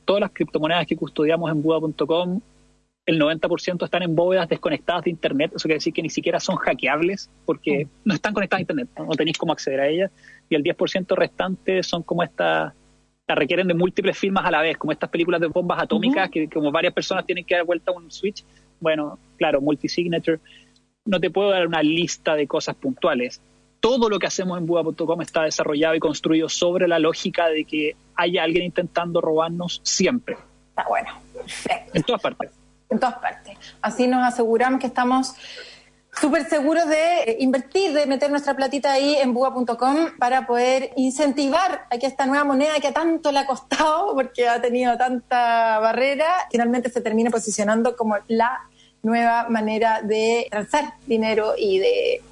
[0.05, 2.40] Todas las criptomonedas que custodiamos en Buda.com,
[3.07, 6.57] el 90% están en bóvedas desconectadas de Internet, eso quiere decir que ni siquiera son
[6.57, 7.88] hackeables porque mm.
[8.05, 10.11] no están conectadas a Internet, no tenéis cómo acceder a ellas,
[10.49, 12.73] y el 10% restante son como estas,
[13.27, 16.49] la requieren de múltiples firmas a la vez, como estas películas de bombas atómicas, que
[16.49, 18.45] como varias personas tienen que dar vuelta a un switch,
[18.81, 20.40] bueno, claro, multisignature
[21.05, 23.40] no te puedo dar una lista de cosas puntuales.
[23.85, 27.94] Todo lo que hacemos en Buda.com está desarrollado y construido sobre la lógica de que
[28.16, 30.38] haya alguien intentando robarnos siempre.
[30.70, 31.90] Está bueno, perfecto.
[31.92, 32.51] En todas partes.
[32.88, 33.59] En todas partes.
[33.83, 35.35] Así nos aseguramos que estamos
[36.18, 41.87] súper seguros de eh, invertir, de meter nuestra platita ahí en buga.com para poder incentivar
[41.90, 46.47] a que esta nueva moneda que tanto le ha costado porque ha tenido tanta barrera,
[46.51, 48.62] finalmente se termine posicionando como la
[49.03, 52.23] nueva manera de transar dinero y de,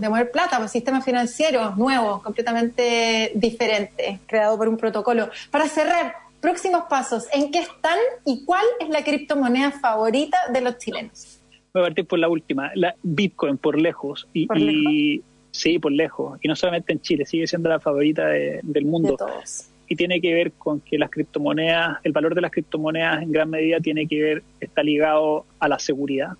[0.00, 5.30] de mover plata, pues sistemas financieros nuevos, completamente diferentes, creado por un protocolo.
[5.50, 10.78] Para cerrar, próximos pasos, ¿en qué están y cuál es la criptomoneda favorita de los
[10.78, 11.40] chilenos?
[11.74, 14.26] Voy a partir por la última, la Bitcoin por lejos.
[14.32, 16.38] Y, sí, por lejos.
[16.42, 19.10] Y no solamente en Chile, sigue siendo la favorita del mundo.
[19.10, 23.22] De todos y tiene que ver con que las criptomonedas, el valor de las criptomonedas
[23.22, 26.32] en gran medida tiene que ver, está ligado a la seguridad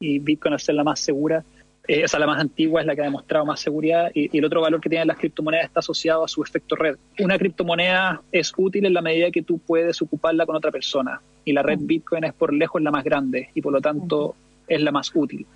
[0.00, 1.44] y Bitcoin al ser la más segura,
[1.88, 4.44] eh, o sea, la más antigua es la que ha demostrado más seguridad y, el
[4.44, 6.96] otro valor que tienen las criptomonedas está asociado a su efecto red.
[7.20, 11.52] Una criptomoneda es útil en la medida que tú puedes ocuparla con otra persona y
[11.52, 14.34] la red Bitcoin es por lejos la más grande y por lo tanto
[14.66, 15.46] es la más útil.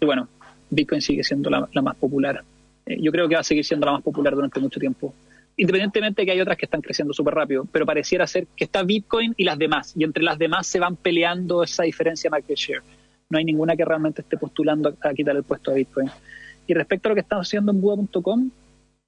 [0.00, 0.28] Y bueno,
[0.70, 2.44] Bitcoin sigue siendo la, más popular.
[2.86, 5.12] Eh, yo creo que va a seguir siendo la más popular durante mucho tiempo
[5.58, 8.82] independientemente de que hay otras que están creciendo súper rápido, pero pareciera ser que está
[8.82, 12.58] Bitcoin y las demás, y entre las demás se van peleando esa diferencia de market
[12.58, 12.82] share.
[13.30, 16.10] No hay ninguna que realmente esté postulando a, quitar el puesto a Bitcoin.
[16.66, 18.50] Y respecto a lo que estamos haciendo en Buda.com,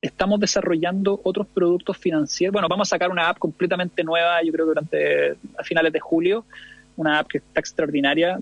[0.01, 2.53] estamos desarrollando otros productos financieros.
[2.53, 6.01] Bueno, vamos a sacar una app completamente nueva, yo creo que durante a finales de
[6.01, 6.45] julio,
[6.97, 8.39] una app que está extraordinaria.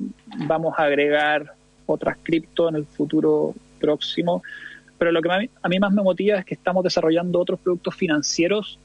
[0.47, 1.55] Vamos a agregar
[1.87, 4.43] otras cripto en el futuro próximo
[4.99, 5.31] pero lo que
[5.63, 8.79] a mí más me motiva es que estamos desarrollando otros productos financieros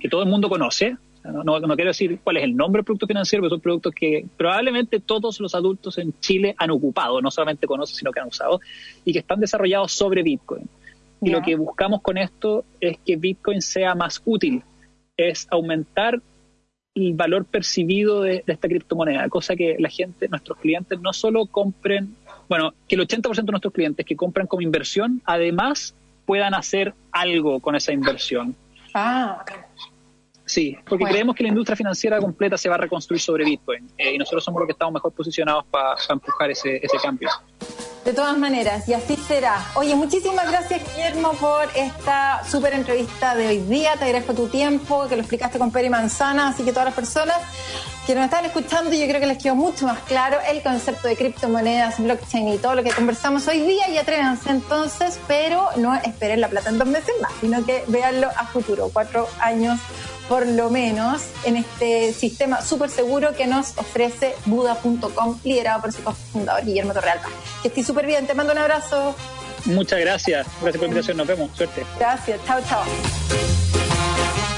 [0.00, 0.96] que todo el mundo conoce.
[1.32, 5.00] No, quiero decir cuál es el nombre del producto financiero, pero son productos que probablemente
[5.00, 8.60] todos los adultos en Chile han ocupado, no solamente conocen, sino que han usado,
[9.04, 10.68] y que están desarrollados sobre Bitcoin.
[11.20, 14.62] Y lo que buscamos con esto es que Bitcoin sea más útil,
[15.16, 16.20] es aumentar
[16.94, 21.46] el valor percibido de, de, esta criptomoneda, cosa que la gente, nuestros clientes, no solo
[21.46, 22.14] compren
[22.48, 27.60] Bueno, que el 80% de nuestros clientes que compran como inversión, además puedan hacer algo
[27.60, 28.54] con esa inversión.
[28.94, 29.44] Ah,
[30.48, 34.14] Sí, porque creemos que la industria financiera completa se va a reconstruir sobre Bitcoin eh,
[34.14, 37.28] y nosotros somos los que estamos mejor posicionados para empujar ese, ese cambio.
[38.02, 39.62] De todas maneras, y así será.
[39.74, 43.92] Oye, muchísimas gracias, Guillermo, por esta súper entrevista de hoy día.
[43.98, 47.36] Te agradezco tu tiempo, que lo explicaste con Peri Manzana, así que todas las personas
[48.06, 51.16] que nos están escuchando, yo creo que les quedó mucho más claro el concepto de
[51.16, 56.40] criptomonedas, blockchain y todo lo que conversamos hoy día y atrévanse entonces, pero no esperen
[56.40, 59.78] la plata en dos meses más, sino que véanlo a futuro, cuatro años
[60.28, 66.02] por lo menos en este sistema súper seguro que nos ofrece Buda.com, liderado por su
[66.02, 67.28] cofundador Guillermo Torrealba.
[67.62, 69.14] Que estés súper bien, te mando un abrazo.
[69.64, 71.84] Muchas gracias, gracias por la invitación, nos vemos, suerte.
[71.98, 73.37] Gracias, chao, chao.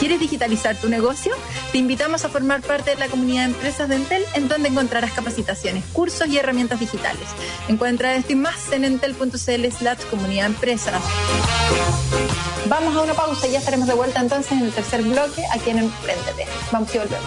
[0.01, 1.35] ¿Quieres digitalizar tu negocio?
[1.73, 5.13] Te invitamos a formar parte de la comunidad de empresas de Entel, en donde encontrarás
[5.13, 7.29] capacitaciones, cursos y herramientas digitales.
[7.69, 11.03] Encuentra esto y más en entel.cl slash comunidad empresas.
[12.67, 15.69] Vamos a una pausa y ya estaremos de vuelta entonces en el tercer bloque aquí
[15.69, 16.47] en Emprendete.
[16.73, 17.27] Vamos y volvemos.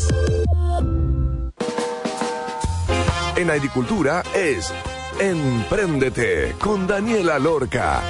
[3.35, 4.71] En agricultura es
[5.19, 8.01] Empréndete con Daniela Lorca.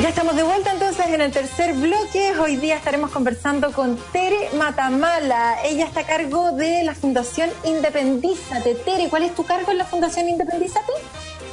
[0.00, 2.38] Ya estamos de vuelta entonces en el tercer bloque.
[2.38, 5.64] Hoy día estaremos conversando con Tere Matamala.
[5.64, 8.74] Ella está a cargo de la Fundación Independízate.
[8.74, 10.92] Tere, ¿cuál es tu cargo en la Fundación Independízate?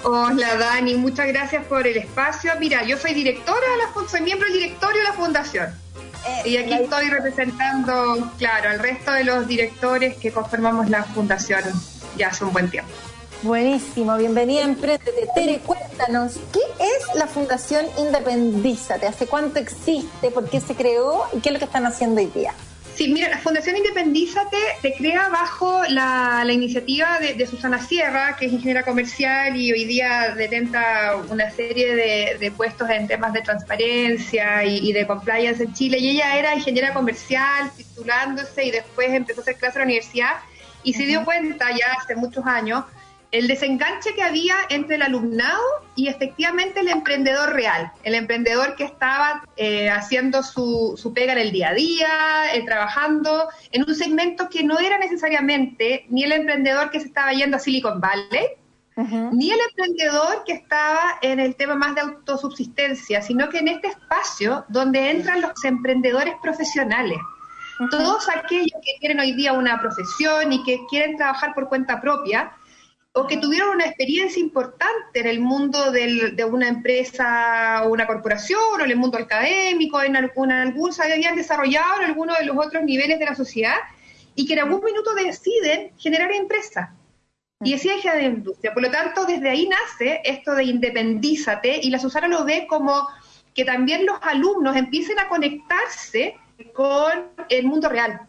[0.04, 2.52] Hola Dani, muchas gracias por el espacio.
[2.60, 5.83] Mira, yo soy directora de la Fundación, soy miembro del directorio de la Fundación.
[6.26, 11.64] Eh, Y aquí estoy representando, claro, al resto de los directores que conformamos la fundación
[12.18, 12.92] ya hace un buen tiempo.
[13.42, 15.28] Buenísimo, bienvenida a Emprendete.
[15.36, 19.06] Tere, cuéntanos, ¿qué es la Fundación Independízate?
[19.06, 20.32] ¿Hace cuánto existe?
[20.32, 21.26] ¿Por qué se creó?
[21.34, 22.54] ¿Y qué es lo que están haciendo hoy día?
[22.96, 28.36] Sí, mira, la Fundación Independízate se crea bajo la, la iniciativa de, de Susana Sierra,
[28.38, 33.34] que es ingeniera comercial y hoy día detenta una serie de, de puestos en temas
[33.34, 35.98] de transparencia y, y de compliance en Chile.
[35.98, 40.34] Y ella era ingeniera comercial, titulándose y después empezó a hacer clases en la universidad
[40.84, 42.84] y se dio cuenta ya hace muchos años
[43.34, 45.60] el desenganche que había entre el alumnado
[45.96, 51.40] y efectivamente el emprendedor real, el emprendedor que estaba eh, haciendo su, su pega en
[51.40, 52.10] el día a día,
[52.54, 57.34] eh, trabajando en un segmento que no era necesariamente ni el emprendedor que se estaba
[57.34, 58.50] yendo a Silicon Valley,
[58.96, 63.88] ni el emprendedor que estaba en el tema más de autosubsistencia, sino que en este
[63.88, 67.18] espacio donde entran los emprendedores profesionales.
[67.90, 72.52] Todos aquellos que quieren hoy día una profesión y que quieren trabajar por cuenta propia,
[73.16, 78.08] o que tuvieron una experiencia importante en el mundo del- de una empresa o una
[78.08, 82.46] corporación o en el mundo académico, en algún, algún se habían desarrollado en alguno de
[82.46, 83.78] los otros niveles de la sociedad
[84.36, 86.96] y que en algún minuto deciden generar empresa.
[87.62, 88.74] Y así hay de industria.
[88.74, 93.08] Por lo tanto, desde ahí nace esto de independízate y la Susana lo ve como
[93.54, 96.36] que también los alumnos empiecen a conectarse
[96.74, 98.22] con el mundo real.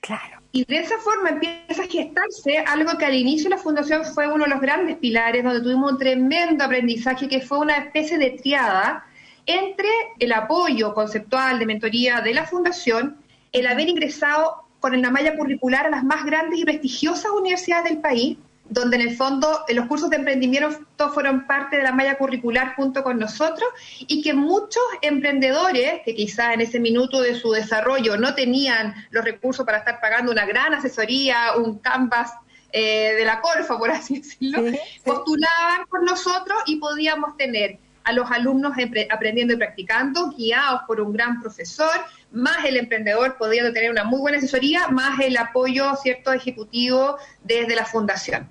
[0.00, 0.41] Claro.
[0.54, 4.26] Y de esa forma empieza a gestarse algo que al inicio de la fundación fue
[4.26, 8.32] uno de los grandes pilares, donde tuvimos un tremendo aprendizaje, que fue una especie de
[8.32, 9.06] triada
[9.46, 9.88] entre
[10.18, 13.16] el apoyo conceptual de mentoría de la fundación,
[13.50, 18.00] el haber ingresado con la malla curricular a las más grandes y prestigiosas universidades del
[18.00, 18.36] país,
[18.72, 22.74] donde en el fondo eh, los cursos de emprendimiento fueron parte de la malla curricular
[22.74, 23.68] junto con nosotros
[23.98, 29.24] y que muchos emprendedores que quizás en ese minuto de su desarrollo no tenían los
[29.24, 32.32] recursos para estar pagando una gran asesoría, un canvas
[32.72, 35.00] eh, de la Corfa, por así decirlo, Sí, sí.
[35.04, 38.72] postulaban con nosotros y podíamos tener a los alumnos
[39.10, 41.92] aprendiendo y practicando, guiados por un gran profesor,
[42.32, 47.76] más el emprendedor pudiendo tener una muy buena asesoría, más el apoyo cierto ejecutivo desde
[47.76, 48.48] la fundación.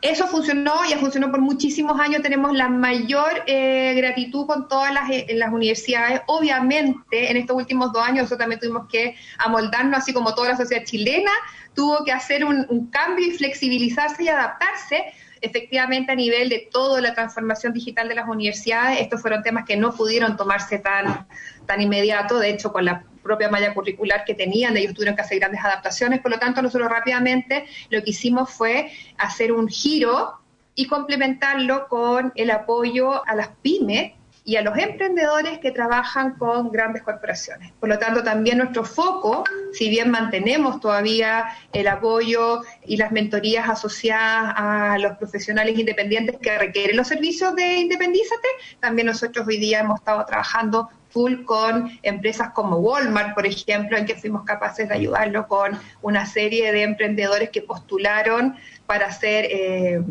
[0.00, 5.08] Eso funcionó, ya funcionó por muchísimos años, tenemos la mayor eh, gratitud con todas las,
[5.10, 6.22] eh, las universidades.
[6.26, 10.56] Obviamente, en estos últimos dos años nosotros también tuvimos que amoldarnos, así como toda la
[10.56, 11.30] sociedad chilena
[11.74, 15.04] tuvo que hacer un, un cambio y flexibilizarse y adaptarse,
[15.42, 19.76] efectivamente a nivel de toda la transformación digital de las universidades, estos fueron temas que
[19.76, 21.26] no pudieron tomarse tan,
[21.66, 25.38] tan inmediato, de hecho con la propia malla curricular que tenían, ellos tuvieron que hacer
[25.38, 30.38] grandes adaptaciones, por lo tanto nosotros rápidamente lo que hicimos fue hacer un giro
[30.74, 34.12] y complementarlo con el apoyo a las pymes
[34.44, 37.72] y a los emprendedores que trabajan con grandes corporaciones.
[37.78, 43.68] Por lo tanto, también nuestro foco, si bien mantenemos todavía el apoyo y las mentorías
[43.68, 48.48] asociadas a los profesionales independientes que requieren los servicios de Independízate,
[48.80, 54.06] también nosotros hoy día hemos estado trabajando full con empresas como Walmart, por ejemplo, en
[54.06, 59.46] que fuimos capaces de ayudarlo con una serie de emprendedores que postularon para ser...
[59.50, 60.02] Eh,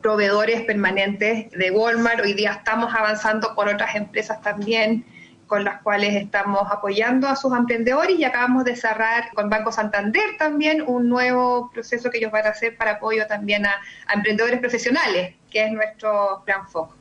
[0.00, 2.20] proveedores permanentes de Walmart.
[2.20, 5.04] Hoy día estamos avanzando con otras empresas también
[5.50, 10.36] con las cuales estamos apoyando a sus emprendedores y acabamos de cerrar con Banco Santander
[10.38, 13.74] también un nuevo proceso que ellos van a hacer para apoyo también a,
[14.14, 16.94] emprendedores profesionales, que es nuestro gran foco.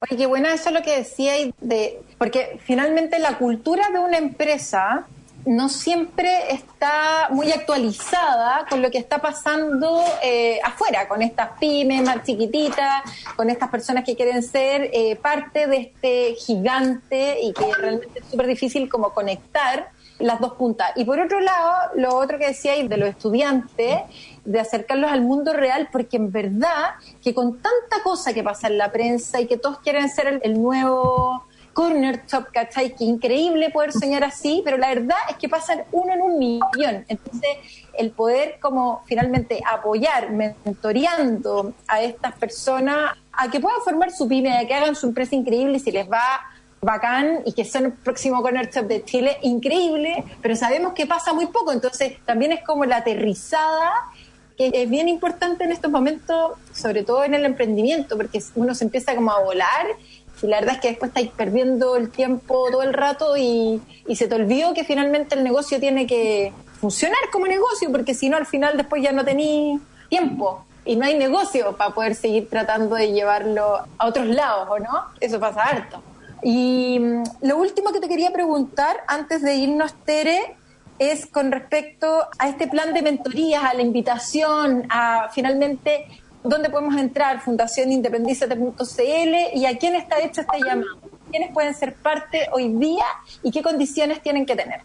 [0.00, 5.06] Oye, qué buena eso lo que decía, de, porque finalmente la cultura de una empresa
[5.48, 12.02] no siempre está muy actualizada con lo que está pasando eh, afuera, con estas pymes
[12.02, 13.02] más chiquititas,
[13.34, 18.26] con estas personas que quieren ser eh, parte de este gigante y que realmente es
[18.26, 19.88] súper difícil como conectar
[20.18, 20.90] las dos puntas.
[20.96, 24.00] Y por otro lado, lo otro que decía de los estudiantes,
[24.44, 28.76] de acercarlos al mundo real, porque en verdad que con tanta cosa que pasa en
[28.76, 32.94] la prensa y que todos quieren ser el nuevo corner shop, ¿cachai?
[32.94, 37.04] Que increíble poder soñar así, pero la verdad es que pasan uno en un millón.
[37.08, 37.48] Entonces,
[37.96, 44.56] el poder como finalmente apoyar, mentoreando a estas personas a que puedan formar su pyme,
[44.56, 46.40] a que hagan su empresa increíble y si les va
[46.80, 51.32] bacán y que son el próximo corner shop de Chile, increíble, pero sabemos que pasa
[51.32, 53.92] muy poco, entonces también es como la aterrizada
[54.56, 58.84] que es bien importante en estos momentos, sobre todo en el emprendimiento, porque uno se
[58.84, 59.86] empieza como a volar
[60.42, 63.80] y la verdad es que después estáis perdiendo el tiempo todo el rato y,
[64.14, 68.36] se te olvidó que finalmente el negocio tiene que funcionar como negocio, porque si no
[68.36, 72.96] al final después ya no tenéis tiempo y no hay negocio para poder seguir tratando
[72.96, 75.04] de llevarlo a otros lados, ¿o no?
[75.20, 76.02] Eso pasa harto.
[76.42, 80.56] Y mm, lo último que te quería preguntar antes de irnos, Tere,
[80.98, 86.06] es con respecto a este plan de mentorías, a la invitación, a finalmente
[86.42, 90.98] dónde podemos entrar, fundacionindependizate.cl y a quién está hecho este llamado.
[91.30, 93.04] ¿Quiénes pueden ser parte hoy día
[93.42, 94.80] y qué condiciones tienen que tener?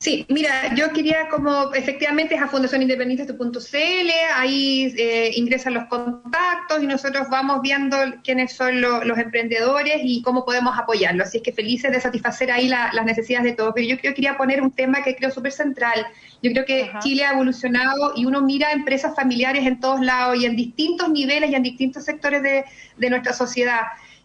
[0.00, 6.86] Sí, mira, yo quería como efectivamente es a fundacionindependiente.cl, ahí eh, ingresan los contactos y
[6.86, 11.26] nosotros vamos viendo quiénes son los emprendedores y cómo podemos apoyarlos.
[11.26, 13.72] Así es que felices de satisfacer ahí las necesidades de todos.
[13.74, 16.06] Pero yo, quería poner un tema que creo súper central.
[16.44, 20.46] Yo creo que Chile ha evolucionado y uno mira empresas familiares en todos lados y
[20.46, 22.64] en distintos niveles y en distintos sectores de,
[23.10, 23.80] nuestra sociedad.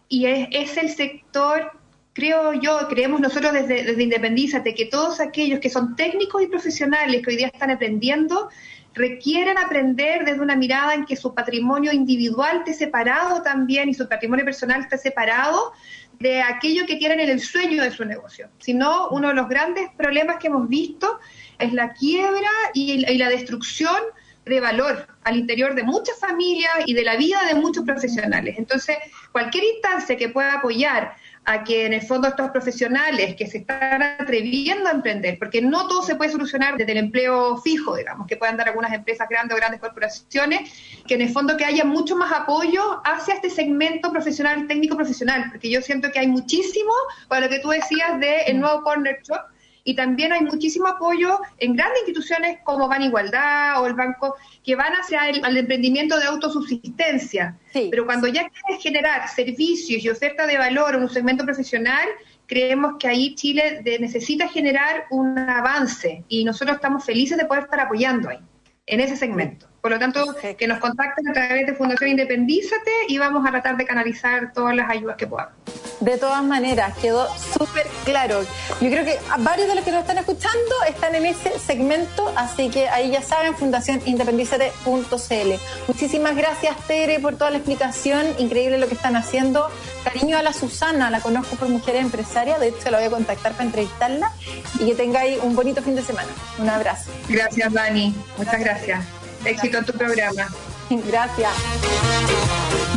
[0.08, 1.72] Y es, es el sector
[2.14, 7.22] creo yo, creemos nosotros desde, desde Independízate, que todos aquellos que son técnicos y profesionales
[7.22, 8.48] que hoy día están aprendiendo,
[8.94, 14.08] requieren aprender desde una mirada en que su patrimonio individual esté separado también y su
[14.08, 15.72] patrimonio personal esté separado
[16.20, 18.48] de aquello que tienen en el sueño de su negocio.
[18.60, 21.18] Si no, uno de los grandes problemas que hemos visto
[21.58, 23.96] es la quiebra y, y la destrucción
[24.44, 28.54] de valor al interior de muchas familias y de la vida de muchos profesionales.
[28.58, 28.96] Entonces,
[29.32, 31.16] cualquier instancia que pueda apoyar
[31.46, 35.86] a que en el fondo estos profesionales que se están atreviendo a emprender, porque no
[35.88, 39.54] todo se puede solucionar desde el empleo fijo, digamos, que puedan dar algunas empresas grandes
[39.54, 40.72] o grandes corporaciones,
[41.06, 45.46] que en el fondo que haya mucho más apoyo hacia este segmento profesional, técnico profesional,
[45.50, 46.92] porque yo siento que hay muchísimo,
[47.28, 49.53] para lo que tú decías de el nuevo Corner Shop,
[49.84, 54.74] y también hay muchísimo apoyo en grandes instituciones como Ban Igualdad o el Banco que
[54.74, 57.58] van hacia el emprendimiento de autosubsistencia.
[57.72, 62.08] Pero cuando ya quieres generar servicios y oferta de valor en un segmento profesional,
[62.46, 67.80] creemos que ahí Chile necesita generar un avance y nosotros estamos felices de poder estar
[67.80, 68.38] apoyando ahí,
[68.86, 69.68] en ese segmento.
[69.84, 73.76] Por lo tanto, que nos contacten a través de Fundación Independízate y vamos a tratar
[73.76, 75.52] de canalizar todas las ayudas que podamos.
[76.00, 78.40] De todas maneras, quedó súper claro.
[78.80, 82.70] Yo creo que varios de los que nos están escuchando están en ese segmento, así
[82.70, 85.52] que ahí ya saben, fundacionindependízate.cl.
[85.86, 88.24] Muchísimas gracias, Tere, por toda la explicación.
[88.38, 89.68] Increíble lo que están haciendo.
[90.02, 93.52] Cariño a la Susana, la conozco por Mujeres Empresarias, de hecho la voy a contactar
[93.52, 94.32] para entrevistarla
[94.80, 96.30] y que tengáis un bonito fin de semana.
[96.58, 97.10] Un abrazo.
[97.28, 98.14] Gracias, Dani.
[98.38, 99.04] Muchas gracias.
[99.44, 100.48] Éxito en tu programa.
[100.90, 101.50] Gracias.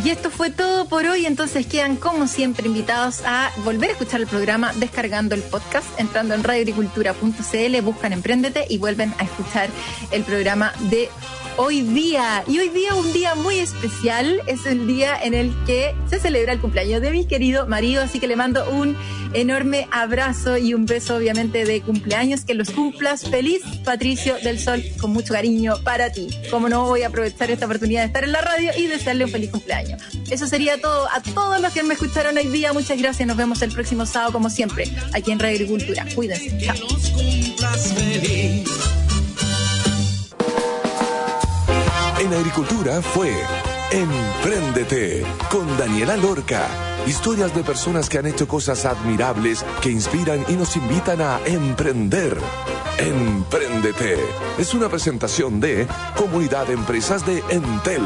[0.04, 4.22] Y esto fue todo por hoy, entonces quedan como siempre invitados a volver a escuchar
[4.22, 9.70] el programa descargando el podcast, entrando en radioagricultura.cl, buscan Emprendete y vuelven a escuchar
[10.12, 11.10] el programa de
[11.58, 12.44] hoy día.
[12.48, 16.54] Y hoy día un día muy especial, es el día en el que se celebra
[16.54, 18.96] el cumpleaños de mi querido marido, así que le mando un
[19.34, 24.84] enorme abrazo y un beso obviamente de cumpleaños, que los cumplas feliz, Patricio del Sol,
[25.00, 26.30] con mucho cariño para ti.
[26.50, 29.32] Como no voy a aprovechar esta oportunidad de estar en la radio y desearle un
[29.32, 30.02] feliz cumpleaños.
[30.30, 31.08] Eso sería todo.
[31.12, 33.28] A todos los que me escucharon hoy día, muchas gracias.
[33.28, 36.06] Nos vemos el próximo sábado, como siempre, aquí en Radio Agricultura.
[36.16, 36.58] Cuídense.
[36.60, 36.76] Chao.
[42.20, 43.32] En Agricultura fue
[43.92, 46.68] Empréndete con Daniela Lorca.
[47.06, 52.38] Historias de personas que han hecho cosas admirables que inspiran y nos invitan a emprender.
[52.98, 54.18] Empréndete
[54.58, 58.02] es una presentación de Comunidad de Empresas de Entel.